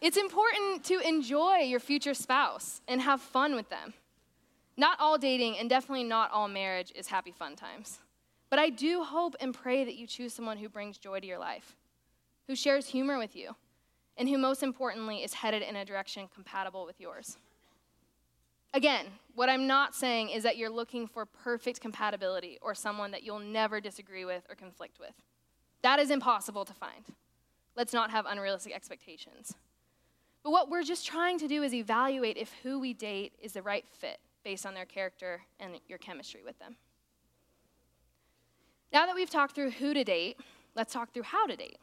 it's 0.00 0.16
important 0.16 0.84
to 0.84 1.00
enjoy 1.06 1.58
your 1.58 1.80
future 1.80 2.14
spouse 2.14 2.80
and 2.88 3.00
have 3.00 3.20
fun 3.20 3.54
with 3.54 3.68
them. 3.68 3.94
Not 4.78 5.00
all 5.00 5.18
dating 5.18 5.58
and 5.58 5.68
definitely 5.68 6.04
not 6.04 6.30
all 6.30 6.46
marriage 6.46 6.92
is 6.94 7.08
happy 7.08 7.32
fun 7.32 7.56
times. 7.56 7.98
But 8.48 8.60
I 8.60 8.70
do 8.70 9.02
hope 9.02 9.34
and 9.40 9.52
pray 9.52 9.84
that 9.84 9.96
you 9.96 10.06
choose 10.06 10.32
someone 10.32 10.56
who 10.56 10.68
brings 10.68 10.96
joy 10.96 11.18
to 11.18 11.26
your 11.26 11.38
life, 11.38 11.76
who 12.46 12.54
shares 12.54 12.86
humor 12.86 13.18
with 13.18 13.34
you, 13.34 13.56
and 14.16 14.28
who, 14.28 14.38
most 14.38 14.62
importantly, 14.62 15.24
is 15.24 15.34
headed 15.34 15.62
in 15.62 15.74
a 15.74 15.84
direction 15.84 16.28
compatible 16.32 16.86
with 16.86 17.00
yours. 17.00 17.38
Again, 18.72 19.06
what 19.34 19.48
I'm 19.48 19.66
not 19.66 19.96
saying 19.96 20.30
is 20.30 20.44
that 20.44 20.56
you're 20.56 20.70
looking 20.70 21.08
for 21.08 21.26
perfect 21.26 21.80
compatibility 21.80 22.58
or 22.62 22.72
someone 22.72 23.10
that 23.10 23.24
you'll 23.24 23.40
never 23.40 23.80
disagree 23.80 24.24
with 24.24 24.44
or 24.48 24.54
conflict 24.54 25.00
with. 25.00 25.14
That 25.82 25.98
is 25.98 26.10
impossible 26.10 26.64
to 26.64 26.72
find. 26.72 27.04
Let's 27.76 27.92
not 27.92 28.12
have 28.12 28.26
unrealistic 28.26 28.74
expectations. 28.74 29.54
But 30.44 30.52
what 30.52 30.70
we're 30.70 30.84
just 30.84 31.04
trying 31.04 31.40
to 31.40 31.48
do 31.48 31.64
is 31.64 31.74
evaluate 31.74 32.36
if 32.36 32.52
who 32.62 32.78
we 32.78 32.94
date 32.94 33.32
is 33.42 33.54
the 33.54 33.62
right 33.62 33.84
fit 33.88 34.20
based 34.44 34.66
on 34.66 34.74
their 34.74 34.84
character 34.84 35.42
and 35.60 35.80
your 35.88 35.98
chemistry 35.98 36.42
with 36.44 36.58
them. 36.58 36.76
Now 38.92 39.06
that 39.06 39.14
we've 39.14 39.30
talked 39.30 39.54
through 39.54 39.72
who 39.72 39.92
to 39.92 40.04
date, 40.04 40.38
let's 40.74 40.92
talk 40.92 41.12
through 41.12 41.24
how 41.24 41.46
to 41.46 41.56
date. 41.56 41.78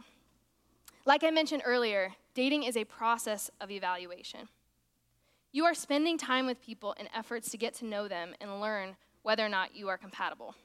Like 1.05 1.23
I 1.23 1.29
mentioned 1.29 1.61
earlier, 1.65 2.13
dating 2.33 2.63
is 2.63 2.75
a 2.75 2.83
process 2.83 3.51
of 3.61 3.69
evaluation. 3.69 4.47
You 5.51 5.65
are 5.65 5.75
spending 5.75 6.17
time 6.17 6.45
with 6.45 6.61
people 6.61 6.93
in 6.99 7.07
efforts 7.15 7.49
to 7.51 7.57
get 7.57 7.75
to 7.75 7.85
know 7.85 8.07
them 8.07 8.33
and 8.41 8.59
learn 8.59 8.95
whether 9.21 9.45
or 9.45 9.49
not 9.49 9.75
you 9.75 9.87
are 9.87 9.97
compatible. 9.97 10.55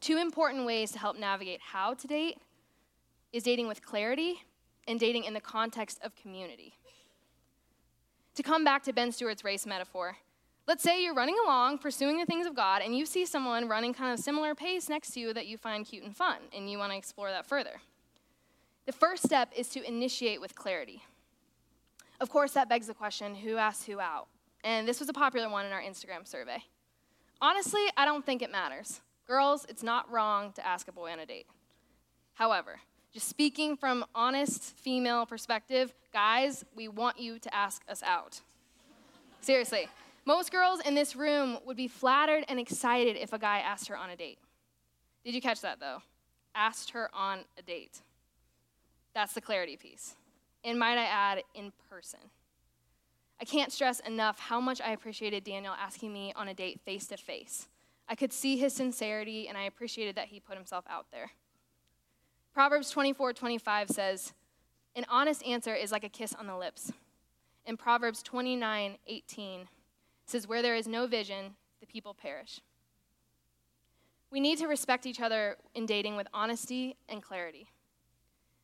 Two 0.00 0.16
important 0.16 0.64
ways 0.64 0.92
to 0.92 0.98
help 0.98 1.18
navigate 1.18 1.60
how 1.60 1.94
to 1.94 2.06
date 2.06 2.38
is 3.32 3.42
dating 3.42 3.68
with 3.68 3.84
clarity 3.84 4.40
and 4.88 4.98
dating 4.98 5.24
in 5.24 5.34
the 5.34 5.40
context 5.40 6.00
of 6.02 6.16
community. 6.16 6.74
To 8.34 8.42
come 8.42 8.64
back 8.64 8.82
to 8.84 8.92
Ben 8.92 9.12
Stuart's 9.12 9.44
race 9.44 9.66
metaphor, 9.66 10.16
let's 10.70 10.84
say 10.84 11.02
you're 11.02 11.14
running 11.14 11.34
along 11.44 11.78
pursuing 11.78 12.16
the 12.16 12.24
things 12.24 12.46
of 12.46 12.54
God 12.54 12.80
and 12.80 12.96
you 12.96 13.04
see 13.04 13.26
someone 13.26 13.66
running 13.66 13.92
kind 13.92 14.12
of 14.12 14.20
similar 14.20 14.54
pace 14.54 14.88
next 14.88 15.10
to 15.14 15.18
you 15.18 15.34
that 15.34 15.48
you 15.48 15.58
find 15.58 15.84
cute 15.84 16.04
and 16.04 16.16
fun 16.16 16.36
and 16.56 16.70
you 16.70 16.78
want 16.78 16.92
to 16.92 16.96
explore 16.96 17.28
that 17.28 17.44
further. 17.44 17.80
The 18.86 18.92
first 18.92 19.24
step 19.24 19.50
is 19.56 19.68
to 19.70 19.82
initiate 19.82 20.40
with 20.40 20.54
clarity. 20.54 21.02
Of 22.20 22.30
course, 22.30 22.52
that 22.52 22.68
begs 22.68 22.86
the 22.86 22.94
question 22.94 23.34
who 23.34 23.56
asked 23.56 23.84
who 23.86 23.98
out? 23.98 24.28
And 24.62 24.86
this 24.86 25.00
was 25.00 25.08
a 25.08 25.12
popular 25.12 25.48
one 25.48 25.66
in 25.66 25.72
our 25.72 25.82
Instagram 25.82 26.24
survey. 26.24 26.62
Honestly, 27.42 27.82
I 27.96 28.04
don't 28.04 28.24
think 28.24 28.40
it 28.40 28.52
matters. 28.52 29.00
Girls, 29.26 29.66
it's 29.68 29.82
not 29.82 30.08
wrong 30.08 30.52
to 30.52 30.64
ask 30.64 30.86
a 30.86 30.92
boy 30.92 31.10
on 31.10 31.18
a 31.18 31.26
date. 31.26 31.46
However, 32.34 32.78
just 33.12 33.26
speaking 33.26 33.76
from 33.76 34.04
honest 34.14 34.76
female 34.76 35.26
perspective, 35.26 35.92
guys, 36.12 36.64
we 36.76 36.86
want 36.86 37.18
you 37.18 37.40
to 37.40 37.52
ask 37.52 37.82
us 37.88 38.04
out. 38.04 38.40
Seriously. 39.40 39.88
Most 40.24 40.52
girls 40.52 40.80
in 40.80 40.94
this 40.94 41.16
room 41.16 41.58
would 41.64 41.76
be 41.76 41.88
flattered 41.88 42.44
and 42.48 42.60
excited 42.60 43.16
if 43.16 43.32
a 43.32 43.38
guy 43.38 43.58
asked 43.60 43.88
her 43.88 43.96
on 43.96 44.10
a 44.10 44.16
date. 44.16 44.38
Did 45.24 45.34
you 45.34 45.40
catch 45.40 45.60
that 45.62 45.80
though? 45.80 46.02
Asked 46.54 46.90
her 46.90 47.10
on 47.14 47.40
a 47.58 47.62
date. 47.62 48.02
That's 49.14 49.32
the 49.32 49.40
clarity 49.40 49.76
piece. 49.76 50.16
And 50.62 50.78
might 50.78 50.98
I 50.98 51.04
add, 51.04 51.42
in 51.54 51.72
person. 51.88 52.20
I 53.40 53.44
can't 53.44 53.72
stress 53.72 54.00
enough 54.00 54.38
how 54.38 54.60
much 54.60 54.80
I 54.80 54.92
appreciated 54.92 55.44
Daniel 55.44 55.74
asking 55.78 56.12
me 56.12 56.32
on 56.36 56.48
a 56.48 56.54
date 56.54 56.80
face 56.84 57.06
to 57.06 57.16
face. 57.16 57.68
I 58.06 58.14
could 58.14 58.32
see 58.32 58.58
his 58.58 58.74
sincerity, 58.74 59.48
and 59.48 59.56
I 59.56 59.62
appreciated 59.62 60.16
that 60.16 60.28
he 60.28 60.40
put 60.40 60.56
himself 60.56 60.84
out 60.90 61.06
there. 61.10 61.30
Proverbs 62.52 62.90
24 62.90 63.32
25 63.32 63.88
says, 63.88 64.34
An 64.94 65.06
honest 65.08 65.44
answer 65.46 65.74
is 65.74 65.92
like 65.92 66.04
a 66.04 66.08
kiss 66.08 66.34
on 66.34 66.46
the 66.46 66.56
lips. 66.56 66.92
And 67.64 67.78
Proverbs 67.78 68.22
29 68.22 68.98
18 69.06 69.68
says, 70.30 70.46
Where 70.46 70.62
there 70.62 70.74
is 70.74 70.86
no 70.86 71.06
vision, 71.06 71.56
the 71.80 71.86
people 71.86 72.14
perish. 72.14 72.60
We 74.30 74.40
need 74.40 74.58
to 74.58 74.66
respect 74.66 75.06
each 75.06 75.20
other 75.20 75.56
in 75.74 75.86
dating 75.86 76.16
with 76.16 76.28
honesty 76.32 76.96
and 77.08 77.22
clarity. 77.22 77.66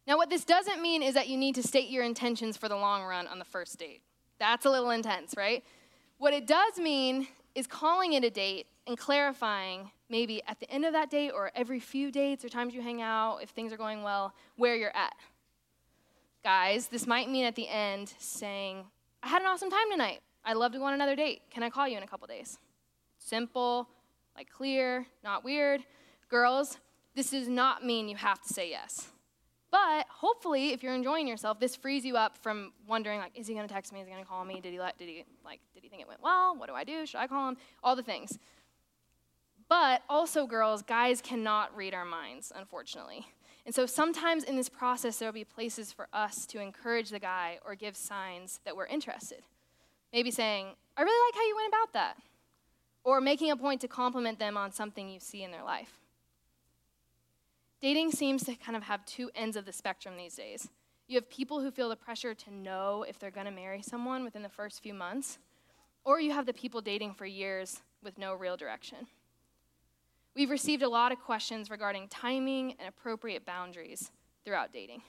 Now, 0.06 0.16
what 0.16 0.30
this 0.30 0.44
doesn't 0.44 0.80
mean 0.80 1.02
is 1.02 1.14
that 1.14 1.28
you 1.28 1.36
need 1.36 1.56
to 1.56 1.62
state 1.62 1.90
your 1.90 2.04
intentions 2.04 2.56
for 2.56 2.68
the 2.68 2.76
long 2.76 3.02
run 3.02 3.26
on 3.26 3.40
the 3.40 3.44
first 3.44 3.76
date. 3.78 4.02
That's 4.38 4.64
a 4.64 4.70
little 4.70 4.90
intense, 4.90 5.34
right? 5.36 5.64
What 6.18 6.32
it 6.32 6.46
does 6.46 6.78
mean 6.78 7.26
is 7.56 7.66
calling 7.66 8.12
it 8.12 8.22
a 8.22 8.30
date 8.30 8.66
and 8.86 8.96
clarifying 8.96 9.90
maybe 10.08 10.42
at 10.46 10.60
the 10.60 10.70
end 10.70 10.84
of 10.84 10.92
that 10.92 11.10
date 11.10 11.32
or 11.32 11.50
every 11.56 11.80
few 11.80 12.12
dates 12.12 12.44
or 12.44 12.48
times 12.48 12.74
you 12.74 12.82
hang 12.82 13.02
out, 13.02 13.38
if 13.42 13.50
things 13.50 13.72
are 13.72 13.76
going 13.76 14.02
well, 14.02 14.34
where 14.56 14.76
you're 14.76 14.96
at. 14.96 15.14
Guys, 16.44 16.86
this 16.86 17.06
might 17.06 17.28
mean 17.28 17.44
at 17.44 17.56
the 17.56 17.68
end 17.68 18.14
saying, 18.18 18.84
I 19.22 19.28
had 19.28 19.42
an 19.42 19.48
awesome 19.48 19.70
time 19.70 19.90
tonight. 19.90 20.20
I'd 20.46 20.56
love 20.56 20.72
to 20.72 20.78
go 20.78 20.84
on 20.84 20.94
another 20.94 21.16
date. 21.16 21.42
Can 21.50 21.64
I 21.64 21.70
call 21.70 21.88
you 21.88 21.96
in 21.96 22.04
a 22.04 22.06
couple 22.06 22.26
days? 22.28 22.58
Simple, 23.18 23.88
like 24.36 24.48
clear, 24.48 25.04
not 25.24 25.44
weird. 25.44 25.82
Girls, 26.28 26.78
this 27.16 27.30
does 27.30 27.48
not 27.48 27.84
mean 27.84 28.08
you 28.08 28.16
have 28.16 28.40
to 28.42 28.54
say 28.54 28.70
yes. 28.70 29.08
But 29.72 30.06
hopefully, 30.08 30.72
if 30.72 30.82
you're 30.82 30.94
enjoying 30.94 31.26
yourself, 31.26 31.58
this 31.58 31.74
frees 31.74 32.04
you 32.04 32.16
up 32.16 32.38
from 32.38 32.72
wondering 32.86 33.18
like, 33.18 33.32
is 33.34 33.48
he 33.48 33.54
to 33.54 33.66
text 33.66 33.92
me? 33.92 34.00
Is 34.00 34.06
he 34.08 34.14
to 34.14 34.24
call 34.24 34.44
me? 34.44 34.60
Did 34.60 34.72
he 34.72 34.78
let? 34.78 34.96
Did 34.96 35.08
he 35.08 35.24
like? 35.44 35.60
Did 35.74 35.82
he 35.82 35.88
think 35.88 36.00
it 36.00 36.08
went 36.08 36.22
well? 36.22 36.56
What 36.56 36.68
do 36.68 36.74
I 36.74 36.84
do? 36.84 37.04
Should 37.04 37.18
I 37.18 37.26
call 37.26 37.48
him? 37.48 37.56
All 37.82 37.96
the 37.96 38.02
things. 38.02 38.38
But 39.68 40.02
also, 40.08 40.46
girls, 40.46 40.82
guys 40.82 41.20
cannot 41.20 41.76
read 41.76 41.92
our 41.92 42.04
minds, 42.04 42.52
unfortunately. 42.54 43.26
And 43.64 43.74
so 43.74 43.84
sometimes 43.84 44.44
in 44.44 44.54
this 44.54 44.68
process, 44.68 45.18
there 45.18 45.26
will 45.26 45.34
be 45.34 45.44
places 45.44 45.92
for 45.92 46.06
us 46.12 46.46
to 46.46 46.60
encourage 46.60 47.10
the 47.10 47.18
guy 47.18 47.58
or 47.66 47.74
give 47.74 47.96
signs 47.96 48.60
that 48.64 48.76
we're 48.76 48.86
interested. 48.86 49.42
Maybe 50.16 50.30
saying, 50.30 50.68
I 50.96 51.02
really 51.02 51.28
like 51.28 51.34
how 51.34 51.46
you 51.46 51.56
went 51.56 51.68
about 51.68 51.92
that. 51.92 52.16
or 53.04 53.20
making 53.20 53.50
a 53.50 53.56
point 53.56 53.82
to 53.82 53.86
compliment 53.86 54.38
them 54.38 54.56
on 54.56 54.72
something 54.72 55.10
you 55.10 55.20
see 55.20 55.42
in 55.42 55.50
their 55.50 55.62
life. 55.62 56.00
Dating 57.82 58.10
seems 58.10 58.42
to 58.44 58.54
kind 58.54 58.76
of 58.76 58.84
have 58.84 59.04
two 59.04 59.30
ends 59.34 59.56
of 59.56 59.66
the 59.66 59.72
spectrum 59.74 60.16
these 60.16 60.34
days. 60.34 60.70
You 61.06 61.16
have 61.16 61.28
people 61.28 61.60
who 61.60 61.70
feel 61.70 61.90
the 61.90 61.96
pressure 61.96 62.34
to 62.34 62.50
know 62.50 63.04
if 63.06 63.18
they're 63.18 63.30
going 63.30 63.44
to 63.44 63.52
marry 63.52 63.82
someone 63.82 64.24
within 64.24 64.42
the 64.42 64.48
first 64.48 64.82
few 64.82 64.94
months, 64.94 65.38
or 66.02 66.18
you 66.18 66.32
have 66.32 66.46
the 66.46 66.54
people 66.54 66.80
dating 66.80 67.12
for 67.12 67.26
years 67.26 67.82
with 68.02 68.16
no 68.16 68.32
real 68.32 68.56
direction. 68.56 69.06
We've 70.34 70.50
received 70.50 70.82
a 70.82 70.88
lot 70.88 71.12
of 71.12 71.20
questions 71.20 71.70
regarding 71.70 72.08
timing 72.08 72.74
and 72.78 72.88
appropriate 72.88 73.44
boundaries 73.44 74.10
throughout 74.44 74.72
dating. 74.72 75.02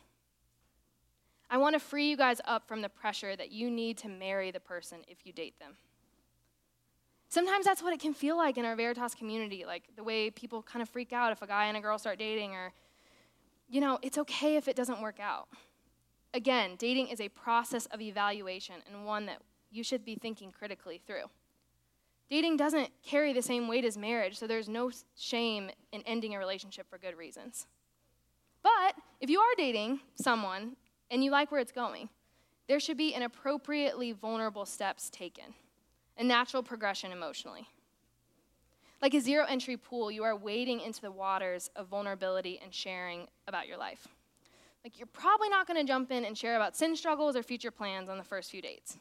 I 1.49 1.57
want 1.57 1.73
to 1.73 1.79
free 1.79 2.09
you 2.09 2.17
guys 2.17 2.41
up 2.45 2.67
from 2.67 2.81
the 2.81 2.89
pressure 2.89 3.35
that 3.35 3.51
you 3.51 3.71
need 3.71 3.97
to 3.99 4.09
marry 4.09 4.51
the 4.51 4.59
person 4.59 4.99
if 5.07 5.25
you 5.25 5.31
date 5.31 5.59
them. 5.59 5.77
Sometimes 7.29 7.65
that's 7.65 7.81
what 7.81 7.93
it 7.93 7.99
can 7.99 8.13
feel 8.13 8.37
like 8.37 8.57
in 8.57 8.65
our 8.65 8.75
Veritas 8.75 9.13
community, 9.13 9.65
like 9.65 9.83
the 9.95 10.03
way 10.03 10.29
people 10.29 10.61
kind 10.61 10.81
of 10.81 10.89
freak 10.89 11.11
out 11.11 11.31
if 11.31 11.41
a 11.41 11.47
guy 11.47 11.65
and 11.65 11.77
a 11.77 11.81
girl 11.81 11.97
start 11.97 12.19
dating, 12.19 12.51
or, 12.51 12.71
you 13.69 13.81
know, 13.81 13.99
it's 14.01 14.17
okay 14.17 14.55
if 14.55 14.67
it 14.67 14.75
doesn't 14.75 15.01
work 15.01 15.19
out. 15.19 15.47
Again, 16.33 16.75
dating 16.77 17.07
is 17.07 17.19
a 17.19 17.29
process 17.29 17.85
of 17.87 18.01
evaluation 18.01 18.75
and 18.89 19.05
one 19.05 19.25
that 19.25 19.41
you 19.71 19.83
should 19.83 20.05
be 20.05 20.15
thinking 20.15 20.51
critically 20.51 21.01
through. 21.05 21.25
Dating 22.29 22.57
doesn't 22.57 22.89
carry 23.03 23.31
the 23.31 23.41
same 23.41 23.67
weight 23.67 23.85
as 23.85 23.97
marriage, 23.97 24.37
so 24.37 24.47
there's 24.47 24.67
no 24.67 24.91
shame 25.17 25.69
in 25.91 26.01
ending 26.03 26.35
a 26.35 26.39
relationship 26.39 26.89
for 26.89 26.97
good 26.97 27.17
reasons. 27.17 27.67
But 28.63 28.95
if 29.21 29.29
you 29.29 29.39
are 29.39 29.55
dating 29.57 30.01
someone 30.15 30.75
and 31.09 31.23
you 31.23 31.31
like 31.31 31.51
where 31.51 31.61
it's 31.61 31.71
going, 31.71 32.09
there 32.67 32.79
should 32.79 32.97
be 32.97 33.13
an 33.13 33.23
appropriately 33.23 34.11
vulnerable 34.11 34.65
steps 34.65 35.09
taken, 35.09 35.53
a 36.17 36.23
natural 36.23 36.63
progression 36.63 37.11
emotionally. 37.11 37.67
Like 39.01 39.13
a 39.13 39.21
zero 39.21 39.45
entry 39.47 39.77
pool, 39.77 40.11
you 40.11 40.23
are 40.23 40.35
wading 40.35 40.81
into 40.81 41.01
the 41.01 41.11
waters 41.11 41.69
of 41.75 41.87
vulnerability 41.87 42.59
and 42.61 42.73
sharing 42.73 43.27
about 43.47 43.67
your 43.67 43.77
life. 43.77 44.07
Like 44.83 44.97
you're 44.97 45.07
probably 45.07 45.49
not 45.49 45.67
going 45.67 45.79
to 45.79 45.87
jump 45.87 46.11
in 46.11 46.25
and 46.25 46.37
share 46.37 46.55
about 46.55 46.75
sin 46.75 46.95
struggles 46.95 47.35
or 47.35 47.43
future 47.43 47.71
plans 47.71 48.09
on 48.09 48.17
the 48.17 48.23
first 48.23 48.49
few 48.49 48.61
dates. 48.61 48.97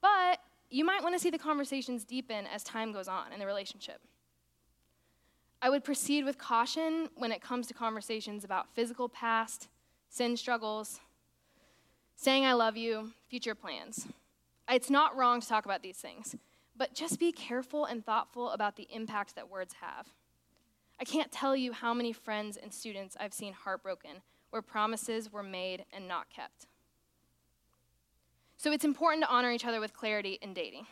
But 0.00 0.40
you 0.68 0.84
might 0.84 1.02
want 1.02 1.14
to 1.14 1.18
see 1.18 1.30
the 1.30 1.38
conversations 1.38 2.04
deepen 2.04 2.46
as 2.46 2.62
time 2.64 2.92
goes 2.92 3.08
on 3.08 3.32
in 3.32 3.38
the 3.38 3.46
relationship. 3.46 4.00
I 5.62 5.68
would 5.68 5.84
proceed 5.84 6.24
with 6.24 6.38
caution 6.38 7.10
when 7.16 7.32
it 7.32 7.42
comes 7.42 7.66
to 7.66 7.74
conversations 7.74 8.44
about 8.44 8.74
physical 8.74 9.08
past, 9.08 9.68
sin 10.08 10.36
struggles, 10.36 11.00
saying 12.20 12.44
I 12.44 12.52
love 12.52 12.76
you, 12.76 13.12
future 13.30 13.54
plans. 13.54 14.06
It's 14.68 14.90
not 14.90 15.16
wrong 15.16 15.40
to 15.40 15.48
talk 15.48 15.64
about 15.64 15.82
these 15.82 15.96
things, 15.96 16.36
but 16.76 16.94
just 16.94 17.18
be 17.18 17.32
careful 17.32 17.86
and 17.86 18.04
thoughtful 18.04 18.50
about 18.50 18.76
the 18.76 18.86
impact 18.92 19.34
that 19.36 19.48
words 19.48 19.76
have. 19.80 20.06
I 21.00 21.04
can't 21.04 21.32
tell 21.32 21.56
you 21.56 21.72
how 21.72 21.94
many 21.94 22.12
friends 22.12 22.58
and 22.58 22.74
students 22.74 23.16
I've 23.18 23.32
seen 23.32 23.54
heartbroken 23.54 24.20
where 24.50 24.60
promises 24.60 25.32
were 25.32 25.42
made 25.42 25.86
and 25.94 26.06
not 26.06 26.28
kept. 26.28 26.66
So 28.58 28.70
it's 28.70 28.84
important 28.84 29.24
to 29.24 29.30
honor 29.30 29.50
each 29.50 29.64
other 29.64 29.80
with 29.80 29.94
clarity 29.94 30.38
in 30.42 30.52
dating. 30.52 30.86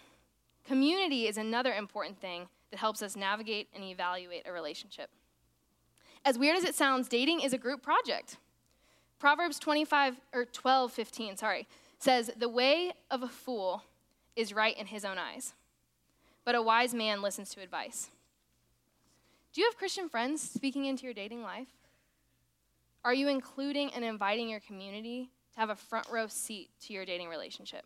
Community 0.65 1.27
is 1.27 1.37
another 1.37 1.75
important 1.75 2.19
thing 2.19 2.49
that 2.71 2.79
helps 2.79 3.03
us 3.03 3.17
navigate 3.17 3.69
and 3.75 3.85
evaluate 3.85 4.47
a 4.47 4.53
relationship. 4.53 5.11
As 6.25 6.39
weird 6.39 6.57
as 6.57 6.65
it 6.65 6.75
sounds, 6.75 7.07
dating 7.07 7.41
is 7.43 7.53
a 7.53 7.59
group 7.59 7.83
project. 7.83 8.39
Proverbs 9.19 9.59
25 9.59 10.17
or 10.33 10.45
12, 10.45 10.93
15, 10.93 11.37
sorry, 11.37 11.67
says, 11.99 12.31
The 12.37 12.49
way 12.49 12.93
of 13.11 13.23
a 13.23 13.29
fool 13.29 13.83
is 14.37 14.53
right 14.53 14.77
in 14.79 14.87
his 14.87 15.05
own 15.05 15.19
eyes, 15.19 15.55
but 16.45 16.55
a 16.55 16.63
wise 16.63 16.95
man 16.95 17.21
listens 17.21 17.51
to 17.51 17.61
advice. 17.61 18.11
Do 19.53 19.61
you 19.61 19.67
have 19.67 19.77
Christian 19.77 20.09
friends 20.09 20.41
speaking 20.41 20.85
into 20.85 21.05
your 21.05 21.15
dating 21.15 21.43
life? 21.43 21.69
Are 23.05 23.15
you 23.15 23.29
including 23.29 23.93
and 23.95 24.05
inviting 24.05 24.49
your 24.49 24.61
community 24.61 25.31
to 25.55 25.61
have 25.61 25.71
a 25.71 25.77
front 25.77 26.07
row 26.11 26.27
seat 26.29 26.71
to 26.83 26.93
your 26.93 27.05
dating 27.05 27.29
relationship? 27.29 27.85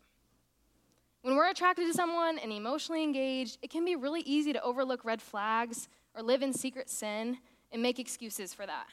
When 1.23 1.35
we're 1.35 1.49
attracted 1.49 1.87
to 1.87 1.93
someone 1.93 2.37
and 2.37 2.51
emotionally 2.51 3.01
engaged, 3.01 3.57
it 3.61 3.69
can 3.69 3.85
be 3.85 3.95
really 3.95 4.21
easy 4.21 4.51
to 4.53 4.61
overlook 4.61 5.05
red 5.05 5.21
flags 5.21 5.87
or 6.13 6.21
live 6.21 6.43
in 6.43 6.53
secret 6.53 6.89
sin 6.89 7.37
and 7.71 7.81
make 7.81 7.97
excuses 7.97 8.53
for 8.53 8.65
that. 8.65 8.87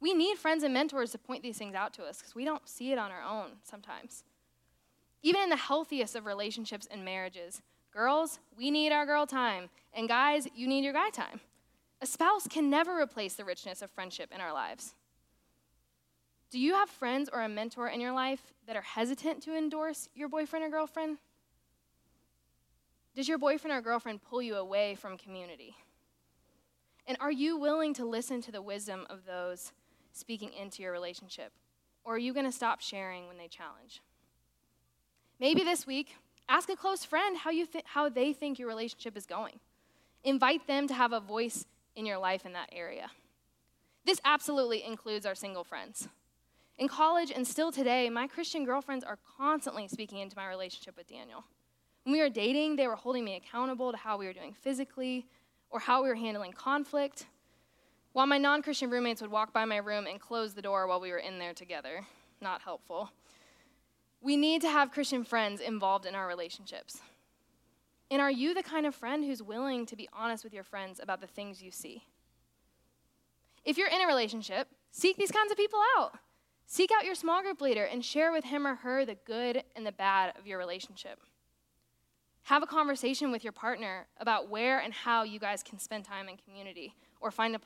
We 0.00 0.14
need 0.14 0.38
friends 0.38 0.62
and 0.62 0.72
mentors 0.72 1.12
to 1.12 1.18
point 1.18 1.42
these 1.42 1.58
things 1.58 1.74
out 1.74 1.92
to 1.94 2.04
us 2.04 2.18
because 2.18 2.34
we 2.34 2.44
don't 2.44 2.68
see 2.68 2.92
it 2.92 2.98
on 2.98 3.10
our 3.10 3.22
own 3.22 3.52
sometimes. 3.64 4.22
Even 5.22 5.42
in 5.42 5.50
the 5.50 5.56
healthiest 5.56 6.14
of 6.14 6.26
relationships 6.26 6.86
and 6.90 7.04
marriages, 7.04 7.62
girls, 7.92 8.38
we 8.56 8.70
need 8.70 8.92
our 8.92 9.04
girl 9.04 9.26
time, 9.26 9.70
and 9.92 10.08
guys, 10.08 10.46
you 10.54 10.68
need 10.68 10.84
your 10.84 10.92
guy 10.92 11.10
time. 11.10 11.40
A 12.00 12.06
spouse 12.06 12.46
can 12.46 12.70
never 12.70 13.00
replace 13.00 13.34
the 13.34 13.44
richness 13.44 13.82
of 13.82 13.90
friendship 13.90 14.30
in 14.32 14.40
our 14.40 14.52
lives. 14.52 14.94
Do 16.50 16.60
you 16.60 16.74
have 16.74 16.88
friends 16.88 17.28
or 17.32 17.42
a 17.42 17.48
mentor 17.48 17.88
in 17.88 18.00
your 18.00 18.12
life 18.12 18.52
that 18.66 18.76
are 18.76 18.82
hesitant 18.82 19.42
to 19.42 19.56
endorse 19.56 20.08
your 20.14 20.28
boyfriend 20.28 20.64
or 20.64 20.70
girlfriend? 20.70 21.18
Does 23.16 23.28
your 23.28 23.38
boyfriend 23.38 23.76
or 23.76 23.80
girlfriend 23.82 24.22
pull 24.22 24.40
you 24.40 24.54
away 24.54 24.94
from 24.94 25.18
community? 25.18 25.74
And 27.06 27.16
are 27.20 27.32
you 27.32 27.58
willing 27.58 27.94
to 27.94 28.04
listen 28.04 28.40
to 28.42 28.52
the 28.52 28.62
wisdom 28.62 29.06
of 29.10 29.26
those 29.26 29.72
speaking 30.12 30.52
into 30.52 30.82
your 30.82 30.92
relationship? 30.92 31.52
Or 32.04 32.14
are 32.14 32.18
you 32.18 32.32
going 32.32 32.46
to 32.46 32.52
stop 32.52 32.80
sharing 32.80 33.28
when 33.28 33.38
they 33.38 33.48
challenge? 33.48 34.00
Maybe 35.40 35.62
this 35.62 35.86
week, 35.86 36.16
ask 36.48 36.68
a 36.68 36.76
close 36.76 37.04
friend 37.04 37.36
how, 37.36 37.50
you 37.50 37.66
th- 37.66 37.84
how 37.86 38.08
they 38.08 38.32
think 38.32 38.58
your 38.58 38.68
relationship 38.68 39.16
is 39.16 39.26
going. 39.26 39.60
Invite 40.24 40.66
them 40.66 40.88
to 40.88 40.94
have 40.94 41.12
a 41.12 41.20
voice 41.20 41.66
in 41.94 42.06
your 42.06 42.18
life 42.18 42.44
in 42.44 42.52
that 42.54 42.70
area. 42.72 43.10
This 44.04 44.20
absolutely 44.24 44.84
includes 44.84 45.26
our 45.26 45.34
single 45.34 45.64
friends. 45.64 46.08
In 46.78 46.88
college 46.88 47.32
and 47.34 47.46
still 47.46 47.72
today, 47.72 48.08
my 48.08 48.26
Christian 48.26 48.64
girlfriends 48.64 49.04
are 49.04 49.18
constantly 49.36 49.88
speaking 49.88 50.18
into 50.18 50.36
my 50.36 50.48
relationship 50.48 50.96
with 50.96 51.08
Daniel. 51.08 51.44
When 52.04 52.12
we 52.12 52.20
were 52.20 52.30
dating, 52.30 52.76
they 52.76 52.86
were 52.86 52.96
holding 52.96 53.24
me 53.24 53.36
accountable 53.36 53.90
to 53.90 53.98
how 53.98 54.16
we 54.16 54.26
were 54.26 54.32
doing 54.32 54.54
physically 54.54 55.26
or 55.70 55.80
how 55.80 56.02
we 56.02 56.08
were 56.08 56.14
handling 56.14 56.52
conflict 56.52 57.26
while 58.12 58.26
my 58.26 58.38
non 58.38 58.62
Christian 58.62 58.90
roommates 58.90 59.20
would 59.20 59.30
walk 59.30 59.52
by 59.52 59.64
my 59.64 59.76
room 59.76 60.06
and 60.06 60.20
close 60.20 60.54
the 60.54 60.62
door 60.62 60.86
while 60.86 61.00
we 61.00 61.10
were 61.10 61.18
in 61.18 61.38
there 61.38 61.54
together. 61.54 62.04
Not 62.40 62.62
helpful. 62.62 63.10
We 64.20 64.36
need 64.36 64.62
to 64.62 64.68
have 64.68 64.90
Christian 64.90 65.24
friends 65.24 65.60
involved 65.60 66.06
in 66.06 66.14
our 66.14 66.26
relationships. 66.26 66.98
And 68.10 68.22
are 68.22 68.30
you 68.30 68.54
the 68.54 68.62
kind 68.62 68.86
of 68.86 68.94
friend 68.94 69.24
who's 69.24 69.42
willing 69.42 69.86
to 69.86 69.96
be 69.96 70.08
honest 70.12 70.42
with 70.42 70.54
your 70.54 70.64
friends 70.64 70.98
about 71.00 71.20
the 71.20 71.26
things 71.26 71.62
you 71.62 71.70
see? 71.70 72.04
If 73.64 73.76
you're 73.76 73.88
in 73.88 74.00
a 74.00 74.06
relationship, 74.06 74.68
seek 74.90 75.16
these 75.18 75.30
kinds 75.30 75.52
of 75.52 75.58
people 75.58 75.80
out. 75.98 76.18
Seek 76.66 76.90
out 76.96 77.04
your 77.04 77.14
small 77.14 77.42
group 77.42 77.60
leader 77.60 77.84
and 77.84 78.04
share 78.04 78.32
with 78.32 78.44
him 78.44 78.66
or 78.66 78.76
her 78.76 79.04
the 79.04 79.16
good 79.26 79.62
and 79.76 79.86
the 79.86 79.92
bad 79.92 80.34
of 80.38 80.46
your 80.46 80.58
relationship. 80.58 81.20
Have 82.44 82.62
a 82.62 82.66
conversation 82.66 83.30
with 83.30 83.44
your 83.44 83.52
partner 83.52 84.06
about 84.18 84.48
where 84.48 84.78
and 84.78 84.92
how 84.92 85.22
you 85.22 85.38
guys 85.38 85.62
can 85.62 85.78
spend 85.78 86.04
time 86.04 86.28
in 86.28 86.36
community 86.38 86.94
or 87.20 87.30
find 87.30 87.54
a 87.54 87.60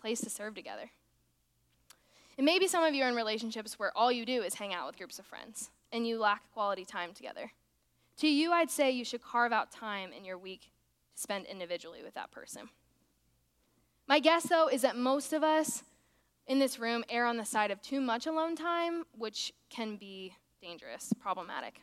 place 0.00 0.20
to 0.20 0.30
serve 0.30 0.54
together. 0.54 0.90
And 2.38 2.44
maybe 2.44 2.66
some 2.66 2.82
of 2.82 2.94
you 2.94 3.04
are 3.04 3.08
in 3.08 3.14
relationships 3.14 3.78
where 3.78 3.96
all 3.96 4.10
you 4.10 4.24
do 4.24 4.42
is 4.42 4.54
hang 4.54 4.72
out 4.72 4.86
with 4.86 4.96
groups 4.96 5.18
of 5.18 5.26
friends 5.26 5.70
and 5.92 6.06
you 6.06 6.18
lack 6.18 6.42
quality 6.52 6.84
time 6.84 7.12
together. 7.12 7.52
To 8.18 8.28
you, 8.28 8.52
I'd 8.52 8.70
say 8.70 8.90
you 8.90 9.04
should 9.04 9.22
carve 9.22 9.52
out 9.52 9.70
time 9.70 10.12
in 10.12 10.24
your 10.24 10.38
week 10.38 10.70
to 11.14 11.22
spend 11.22 11.46
individually 11.46 12.02
with 12.02 12.14
that 12.14 12.30
person. 12.30 12.68
My 14.08 14.18
guess, 14.18 14.48
though, 14.48 14.68
is 14.68 14.82
that 14.82 14.96
most 14.96 15.32
of 15.32 15.42
us 15.42 15.82
in 16.46 16.58
this 16.58 16.78
room 16.78 17.04
err 17.08 17.26
on 17.26 17.36
the 17.36 17.44
side 17.44 17.70
of 17.70 17.80
too 17.80 18.00
much 18.00 18.26
alone 18.26 18.56
time, 18.56 19.04
which 19.16 19.52
can 19.70 19.96
be 19.96 20.34
dangerous, 20.60 21.12
problematic. 21.20 21.80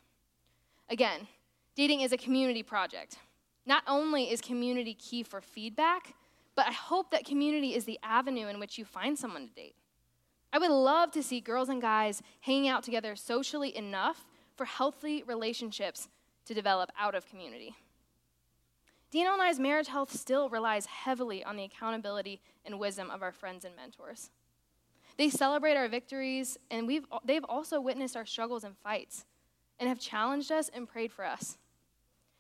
Again, 0.90 1.28
dating 1.76 2.02
is 2.02 2.12
a 2.12 2.18
community 2.18 2.64
project. 2.64 3.18
Not 3.66 3.84
only 3.88 4.32
is 4.32 4.42
community 4.42 4.94
key 4.94 5.24
for 5.24 5.42
feedback, 5.42 6.16
but 6.56 6.68
I 6.68 6.72
hope 6.72 7.12
that 7.12 7.26
community 7.26 7.76
is 7.76 7.86
the 7.86 8.00
avenue 8.04 8.48
in 8.48 8.60
which 8.60 8.78
you 8.78 8.86
find 8.86 9.18
someone 9.18 9.48
to 9.48 9.54
date. 9.54 9.76
I 10.52 10.58
would 10.58 10.72
love 10.72 11.12
to 11.12 11.24
see 11.24 11.42
girls 11.42 11.70
and 11.70 11.82
guys 11.82 12.22
hanging 12.42 12.68
out 12.68 12.84
together 12.84 13.16
socially 13.16 13.76
enough 13.76 14.26
for 14.56 14.66
healthy 14.66 15.24
relationships 15.24 16.10
to 16.46 16.54
develop 16.54 16.90
out 16.98 17.16
of 17.16 17.28
community. 17.28 17.76
Daniel 19.12 19.34
and 19.34 19.42
I's 19.42 19.60
marriage 19.60 19.88
health 19.88 20.12
still 20.12 20.50
relies 20.50 20.86
heavily 20.86 21.44
on 21.44 21.56
the 21.56 21.64
accountability 21.64 22.42
and 22.66 22.80
wisdom 22.80 23.10
of 23.10 23.24
our 23.24 23.32
friends 23.32 23.66
and 23.66 23.76
mentors. 23.76 24.30
They 25.18 25.30
celebrate 25.30 25.76
our 25.76 25.88
victories, 25.88 26.58
and 26.70 26.88
we've, 26.88 27.06
they've 27.26 27.44
also 27.44 27.82
witnessed 27.82 28.16
our 28.16 28.26
struggles 28.26 28.64
and 28.64 28.78
fights 28.78 29.26
and 29.80 29.90
have 29.90 30.00
challenged 30.00 30.52
us 30.52 30.70
and 30.70 30.88
prayed 30.88 31.12
for 31.12 31.26
us. 31.26 31.58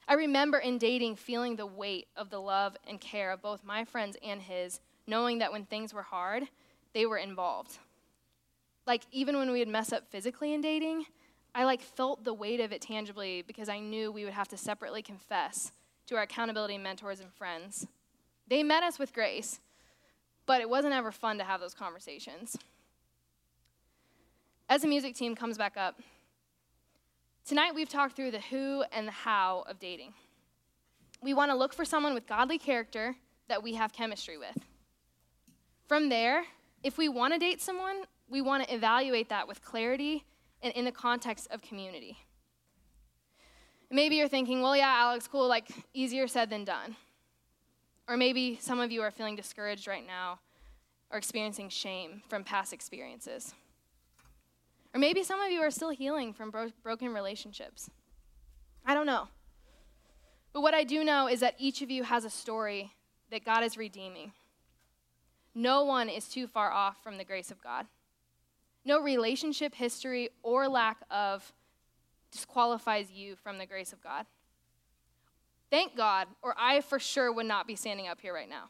I 0.09 0.15
remember 0.15 0.57
in 0.57 0.79
dating 0.79 1.17
feeling 1.17 1.55
the 1.55 1.67
weight 1.67 2.07
of 2.17 2.31
the 2.31 2.41
love 2.41 2.75
and 2.87 2.99
care 2.99 3.31
of 3.31 3.43
both 3.43 3.63
my 3.63 3.85
friends 3.85 4.17
and 4.23 4.41
his, 4.41 4.79
knowing 5.05 5.37
that 5.37 5.51
when 5.51 5.65
things 5.65 5.93
were 5.93 6.01
hard, 6.01 6.45
they 6.95 7.05
were 7.05 7.19
involved. 7.19 7.77
Like 8.87 9.03
even 9.11 9.37
when 9.37 9.51
we 9.51 9.59
would 9.59 9.67
mess 9.67 9.93
up 9.93 10.09
physically 10.09 10.51
in 10.51 10.61
dating, 10.61 11.05
I 11.53 11.63
like 11.63 11.81
felt 11.81 12.23
the 12.23 12.33
weight 12.33 12.59
of 12.59 12.71
it 12.71 12.81
tangibly 12.81 13.43
because 13.43 13.69
I 13.69 13.77
knew 13.77 14.11
we 14.11 14.23
would 14.25 14.33
have 14.33 14.47
to 14.47 14.57
separately 14.57 15.03
confess 15.03 15.71
to 16.07 16.15
our 16.15 16.23
accountability 16.23 16.79
mentors 16.79 17.19
and 17.19 17.31
friends. 17.31 17.85
They 18.47 18.63
met 18.63 18.81
us 18.81 18.97
with 18.97 19.13
grace, 19.13 19.59
but 20.47 20.59
it 20.59 20.69
wasn't 20.71 20.95
ever 20.95 21.11
fun 21.11 21.37
to 21.37 21.43
have 21.43 21.61
those 21.61 21.75
conversations. 21.75 22.57
As 24.67 24.81
the 24.81 24.87
music 24.87 25.13
team 25.13 25.35
comes 25.35 25.59
back 25.59 25.77
up, 25.77 26.01
tonight 27.49 27.73
we've 27.73 27.89
talked 27.89 28.15
through 28.15 28.29
the 28.29 28.41
who 28.41 28.83
and 28.91 29.07
the 29.07 29.11
how 29.11 29.63
of 29.67 29.79
dating. 29.79 30.13
We 31.23 31.33
want 31.33 31.49
to 31.49 31.57
look 31.57 31.73
for 31.73 31.83
someone 31.83 32.13
with 32.13 32.27
godly 32.27 32.59
character 32.59 33.15
that 33.47 33.63
we 33.63 33.73
have 33.73 33.91
chemistry 33.91 34.37
with. 34.37 34.55
From 35.87 36.09
there, 36.09 36.43
if 36.83 36.99
we 36.99 37.09
want 37.09 37.33
to 37.33 37.39
date 37.39 37.59
someone, 37.59 38.03
we 38.29 38.39
want 38.39 38.63
to 38.63 38.73
evaluate 38.75 39.29
that 39.29 39.47
with 39.47 39.63
clarity 39.63 40.25
and 40.61 40.71
in 40.75 40.85
the 40.85 40.91
context 40.91 41.47
of 41.49 41.63
community. 41.63 42.19
Maybe 43.89 44.17
you're 44.17 44.27
thinking, 44.27 44.61
well, 44.61 44.77
yeah, 44.77 44.93
Alex, 44.99 45.27
cool, 45.27 45.47
like 45.47 45.69
easier 45.91 46.27
said 46.27 46.51
than 46.51 46.65
done. 46.65 46.97
Or 48.07 48.15
maybe 48.15 48.59
some 48.61 48.79
of 48.79 48.91
you 48.91 49.01
are 49.01 49.09
feeling 49.09 49.35
discouraged 49.35 49.87
right 49.87 50.05
now 50.05 50.37
or 51.09 51.17
experiencing 51.17 51.69
shame 51.69 52.21
from 52.29 52.43
past 52.43 52.73
experiences. 52.73 53.55
Or 54.93 54.99
maybe 54.99 55.23
some 55.23 55.39
of 55.39 55.51
you 55.51 55.61
are 55.61 55.71
still 55.71 55.91
healing 55.91 56.33
from 56.33 56.51
bro- 56.51 56.71
broken 56.83 57.13
relationships. 57.13 57.89
I 58.85 58.93
don't 58.93 59.05
know. 59.05 59.27
But 60.51 60.61
what 60.61 60.73
I 60.73 60.83
do 60.83 61.03
know 61.03 61.27
is 61.27 61.41
that 61.41 61.55
each 61.59 61.81
of 61.81 61.91
you 61.91 62.03
has 62.03 62.25
a 62.25 62.29
story 62.29 62.91
that 63.29 63.45
God 63.45 63.63
is 63.63 63.77
redeeming. 63.77 64.31
No 65.53 65.83
one 65.83 66.09
is 66.09 66.27
too 66.27 66.47
far 66.47 66.71
off 66.71 67.03
from 67.03 67.17
the 67.17 67.23
grace 67.23 67.51
of 67.51 67.61
God. 67.61 67.85
No 68.85 68.99
relationship 68.99 69.75
history 69.75 70.29
or 70.41 70.67
lack 70.67 70.97
of 71.11 71.53
disqualifies 72.31 73.11
you 73.11 73.35
from 73.35 73.57
the 73.57 73.65
grace 73.65 73.93
of 73.93 74.01
God. 74.01 74.25
Thank 75.69 75.95
God, 75.95 76.27
or 76.41 76.55
I 76.57 76.81
for 76.81 76.97
sure 76.97 77.31
would 77.31 77.45
not 77.45 77.67
be 77.67 77.75
standing 77.75 78.07
up 78.07 78.19
here 78.21 78.33
right 78.33 78.49
now. 78.49 78.69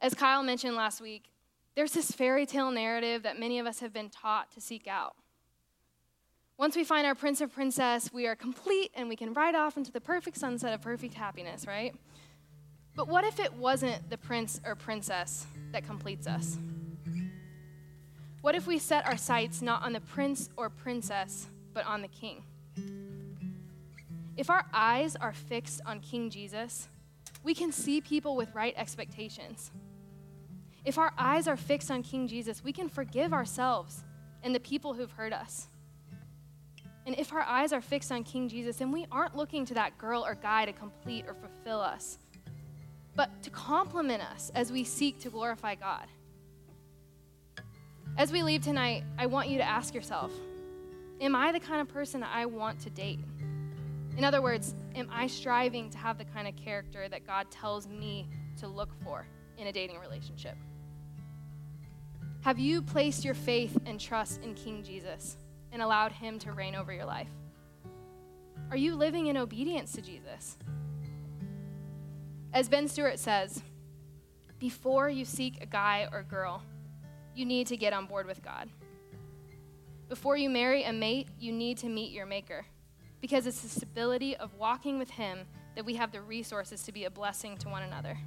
As 0.00 0.14
Kyle 0.14 0.42
mentioned 0.42 0.76
last 0.76 1.00
week, 1.00 1.24
there's 1.74 1.92
this 1.92 2.10
fairy 2.10 2.46
tale 2.46 2.70
narrative 2.70 3.22
that 3.22 3.38
many 3.38 3.58
of 3.58 3.66
us 3.66 3.80
have 3.80 3.92
been 3.92 4.10
taught 4.10 4.50
to 4.52 4.60
seek 4.60 4.86
out. 4.86 5.14
Once 6.58 6.76
we 6.76 6.84
find 6.84 7.06
our 7.06 7.14
prince 7.14 7.40
or 7.40 7.48
princess, 7.48 8.12
we 8.12 8.26
are 8.26 8.36
complete 8.36 8.90
and 8.94 9.08
we 9.08 9.16
can 9.16 9.32
ride 9.32 9.54
off 9.54 9.76
into 9.76 9.90
the 9.90 10.00
perfect 10.00 10.36
sunset 10.36 10.72
of 10.72 10.80
perfect 10.80 11.14
happiness, 11.14 11.66
right? 11.66 11.94
But 12.94 13.08
what 13.08 13.24
if 13.24 13.40
it 13.40 13.54
wasn't 13.54 14.10
the 14.10 14.18
prince 14.18 14.60
or 14.64 14.74
princess 14.74 15.46
that 15.72 15.86
completes 15.86 16.26
us? 16.26 16.58
What 18.42 18.54
if 18.54 18.66
we 18.66 18.78
set 18.78 19.06
our 19.06 19.16
sights 19.16 19.62
not 19.62 19.82
on 19.82 19.92
the 19.92 20.00
prince 20.00 20.50
or 20.56 20.68
princess, 20.68 21.48
but 21.72 21.86
on 21.86 22.02
the 22.02 22.08
king? 22.08 22.42
If 24.36 24.50
our 24.50 24.66
eyes 24.72 25.14
are 25.16 25.32
fixed 25.32 25.80
on 25.86 26.00
King 26.00 26.30
Jesus, 26.30 26.88
we 27.44 27.54
can 27.54 27.70
see 27.70 28.00
people 28.00 28.34
with 28.34 28.54
right 28.54 28.74
expectations. 28.76 29.70
If 30.84 30.98
our 30.98 31.12
eyes 31.16 31.46
are 31.46 31.56
fixed 31.56 31.90
on 31.90 32.02
King 32.02 32.26
Jesus, 32.26 32.64
we 32.64 32.72
can 32.72 32.88
forgive 32.88 33.32
ourselves 33.32 34.04
and 34.42 34.54
the 34.54 34.60
people 34.60 34.94
who've 34.94 35.12
hurt 35.12 35.32
us. 35.32 35.68
And 37.06 37.18
if 37.18 37.32
our 37.32 37.42
eyes 37.42 37.72
are 37.72 37.80
fixed 37.80 38.12
on 38.12 38.24
King 38.24 38.48
Jesus, 38.48 38.76
then 38.76 38.92
we 38.92 39.06
aren't 39.10 39.36
looking 39.36 39.64
to 39.66 39.74
that 39.74 39.98
girl 39.98 40.24
or 40.24 40.34
guy 40.34 40.64
to 40.64 40.72
complete 40.72 41.24
or 41.26 41.34
fulfill 41.34 41.80
us, 41.80 42.18
but 43.14 43.42
to 43.42 43.50
complement 43.50 44.22
us 44.22 44.50
as 44.54 44.70
we 44.70 44.84
seek 44.84 45.20
to 45.20 45.30
glorify 45.30 45.74
God. 45.74 46.06
As 48.16 48.30
we 48.30 48.42
leave 48.42 48.62
tonight, 48.62 49.04
I 49.18 49.26
want 49.26 49.48
you 49.48 49.58
to 49.58 49.64
ask 49.64 49.94
yourself 49.94 50.32
Am 51.20 51.36
I 51.36 51.52
the 51.52 51.60
kind 51.60 51.80
of 51.80 51.88
person 51.88 52.20
that 52.20 52.30
I 52.34 52.46
want 52.46 52.80
to 52.80 52.90
date? 52.90 53.20
In 54.16 54.24
other 54.24 54.42
words, 54.42 54.74
am 54.96 55.08
I 55.10 55.28
striving 55.28 55.88
to 55.90 55.98
have 55.98 56.18
the 56.18 56.24
kind 56.24 56.48
of 56.48 56.56
character 56.56 57.08
that 57.08 57.26
God 57.26 57.48
tells 57.50 57.86
me 57.86 58.28
to 58.58 58.66
look 58.66 58.90
for 59.04 59.24
in 59.56 59.68
a 59.68 59.72
dating 59.72 60.00
relationship? 60.00 60.56
Have 62.42 62.58
you 62.58 62.82
placed 62.82 63.24
your 63.24 63.34
faith 63.34 63.78
and 63.86 64.00
trust 64.00 64.42
in 64.42 64.54
King 64.54 64.82
Jesus 64.82 65.36
and 65.70 65.80
allowed 65.80 66.10
him 66.10 66.40
to 66.40 66.50
reign 66.50 66.74
over 66.74 66.92
your 66.92 67.04
life? 67.04 67.30
Are 68.68 68.76
you 68.76 68.96
living 68.96 69.28
in 69.28 69.36
obedience 69.36 69.92
to 69.92 70.02
Jesus? 70.02 70.58
As 72.52 72.68
Ben 72.68 72.88
Stuart 72.88 73.20
says, 73.20 73.62
before 74.58 75.08
you 75.08 75.24
seek 75.24 75.62
a 75.62 75.66
guy 75.66 76.08
or 76.10 76.24
girl, 76.24 76.64
you 77.32 77.44
need 77.44 77.68
to 77.68 77.76
get 77.76 77.92
on 77.92 78.06
board 78.06 78.26
with 78.26 78.42
God. 78.42 78.68
Before 80.08 80.36
you 80.36 80.50
marry 80.50 80.82
a 80.82 80.92
mate, 80.92 81.28
you 81.38 81.52
need 81.52 81.78
to 81.78 81.88
meet 81.88 82.10
your 82.10 82.26
maker 82.26 82.66
because 83.20 83.46
it's 83.46 83.60
the 83.60 83.68
stability 83.68 84.36
of 84.36 84.52
walking 84.54 84.98
with 84.98 85.10
him 85.10 85.46
that 85.76 85.84
we 85.84 85.94
have 85.94 86.10
the 86.10 86.20
resources 86.20 86.82
to 86.82 86.92
be 86.92 87.04
a 87.04 87.10
blessing 87.10 87.56
to 87.58 87.68
one 87.68 87.84
another. 87.84 88.18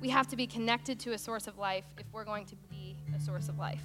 We 0.00 0.10
have 0.10 0.28
to 0.28 0.36
be 0.36 0.46
connected 0.46 1.00
to 1.00 1.12
a 1.12 1.18
source 1.18 1.46
of 1.46 1.56
life 1.56 1.86
if 1.96 2.04
we're 2.12 2.24
going 2.24 2.44
to 2.46 2.56
a 3.14 3.20
source 3.20 3.48
of 3.48 3.58
life. 3.58 3.82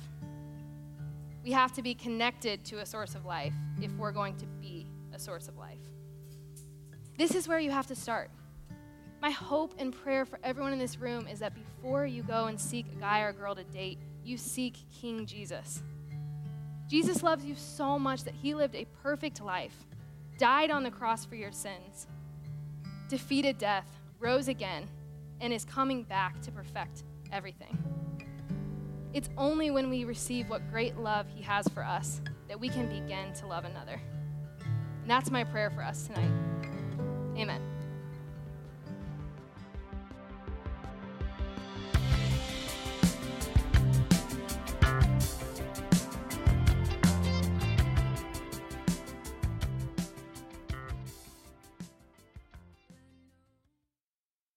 We 1.44 1.52
have 1.52 1.74
to 1.74 1.82
be 1.82 1.94
connected 1.94 2.64
to 2.66 2.80
a 2.80 2.86
source 2.86 3.16
of 3.16 3.26
life 3.26 3.54
if 3.82 3.92
we're 3.94 4.12
going 4.12 4.36
to 4.38 4.46
be 4.62 4.88
a 5.14 5.20
source 5.20 5.48
of 5.48 5.58
life. 5.58 5.78
This 7.18 7.36
is 7.36 7.48
where 7.48 7.60
you 7.60 7.72
have 7.72 7.88
to 7.88 7.96
start. 7.96 8.30
My 9.22 9.32
hope 9.32 9.74
and 9.78 9.94
prayer 9.94 10.26
for 10.26 10.40
everyone 10.44 10.72
in 10.72 10.80
this 10.80 10.98
room 10.98 11.28
is 11.28 11.40
that 11.40 11.54
before 11.54 12.06
you 12.06 12.24
go 12.24 12.46
and 12.46 12.60
seek 12.60 12.86
a 12.92 13.00
guy 13.00 13.22
or 13.22 13.30
a 13.30 13.34
girl 13.34 13.56
to 13.56 13.64
date, 13.66 14.00
you 14.24 14.38
seek 14.38 14.78
King 15.02 15.26
Jesus. 15.26 15.84
Jesus 16.88 17.22
loves 17.22 17.46
you 17.46 17.56
so 17.56 18.00
much 18.00 18.24
that 18.24 18.34
he 18.34 18.56
lived 18.56 18.76
a 18.76 18.86
perfect 19.04 19.42
life, 19.42 19.86
died 20.38 20.72
on 20.72 20.84
the 20.84 20.92
cross 20.92 21.26
for 21.26 21.36
your 21.36 21.52
sins, 21.52 22.08
defeated 23.10 23.58
death, 23.58 23.86
rose 24.20 24.48
again, 24.48 24.88
and 25.42 25.52
is 25.52 25.66
coming 25.66 26.04
back 26.04 26.42
to 26.42 26.52
perfect 26.52 27.04
everything. 27.32 27.78
It's 29.14 29.30
only 29.38 29.72
when 29.72 29.90
we 29.90 30.04
receive 30.04 30.50
what 30.50 30.70
great 30.70 30.98
love 30.98 31.26
he 31.34 31.42
has 31.42 31.68
for 31.70 31.84
us 31.84 32.22
that 32.48 32.60
we 32.60 32.70
can 32.70 32.88
begin 32.88 33.34
to 33.34 33.48
love 33.48 33.66
another. 33.66 34.02
And 35.02 35.10
that's 35.10 35.32
my 35.32 35.44
prayer 35.44 35.72
for 35.72 35.84
us 35.84 36.08
tonight. 36.08 36.32
Amen. 37.38 37.79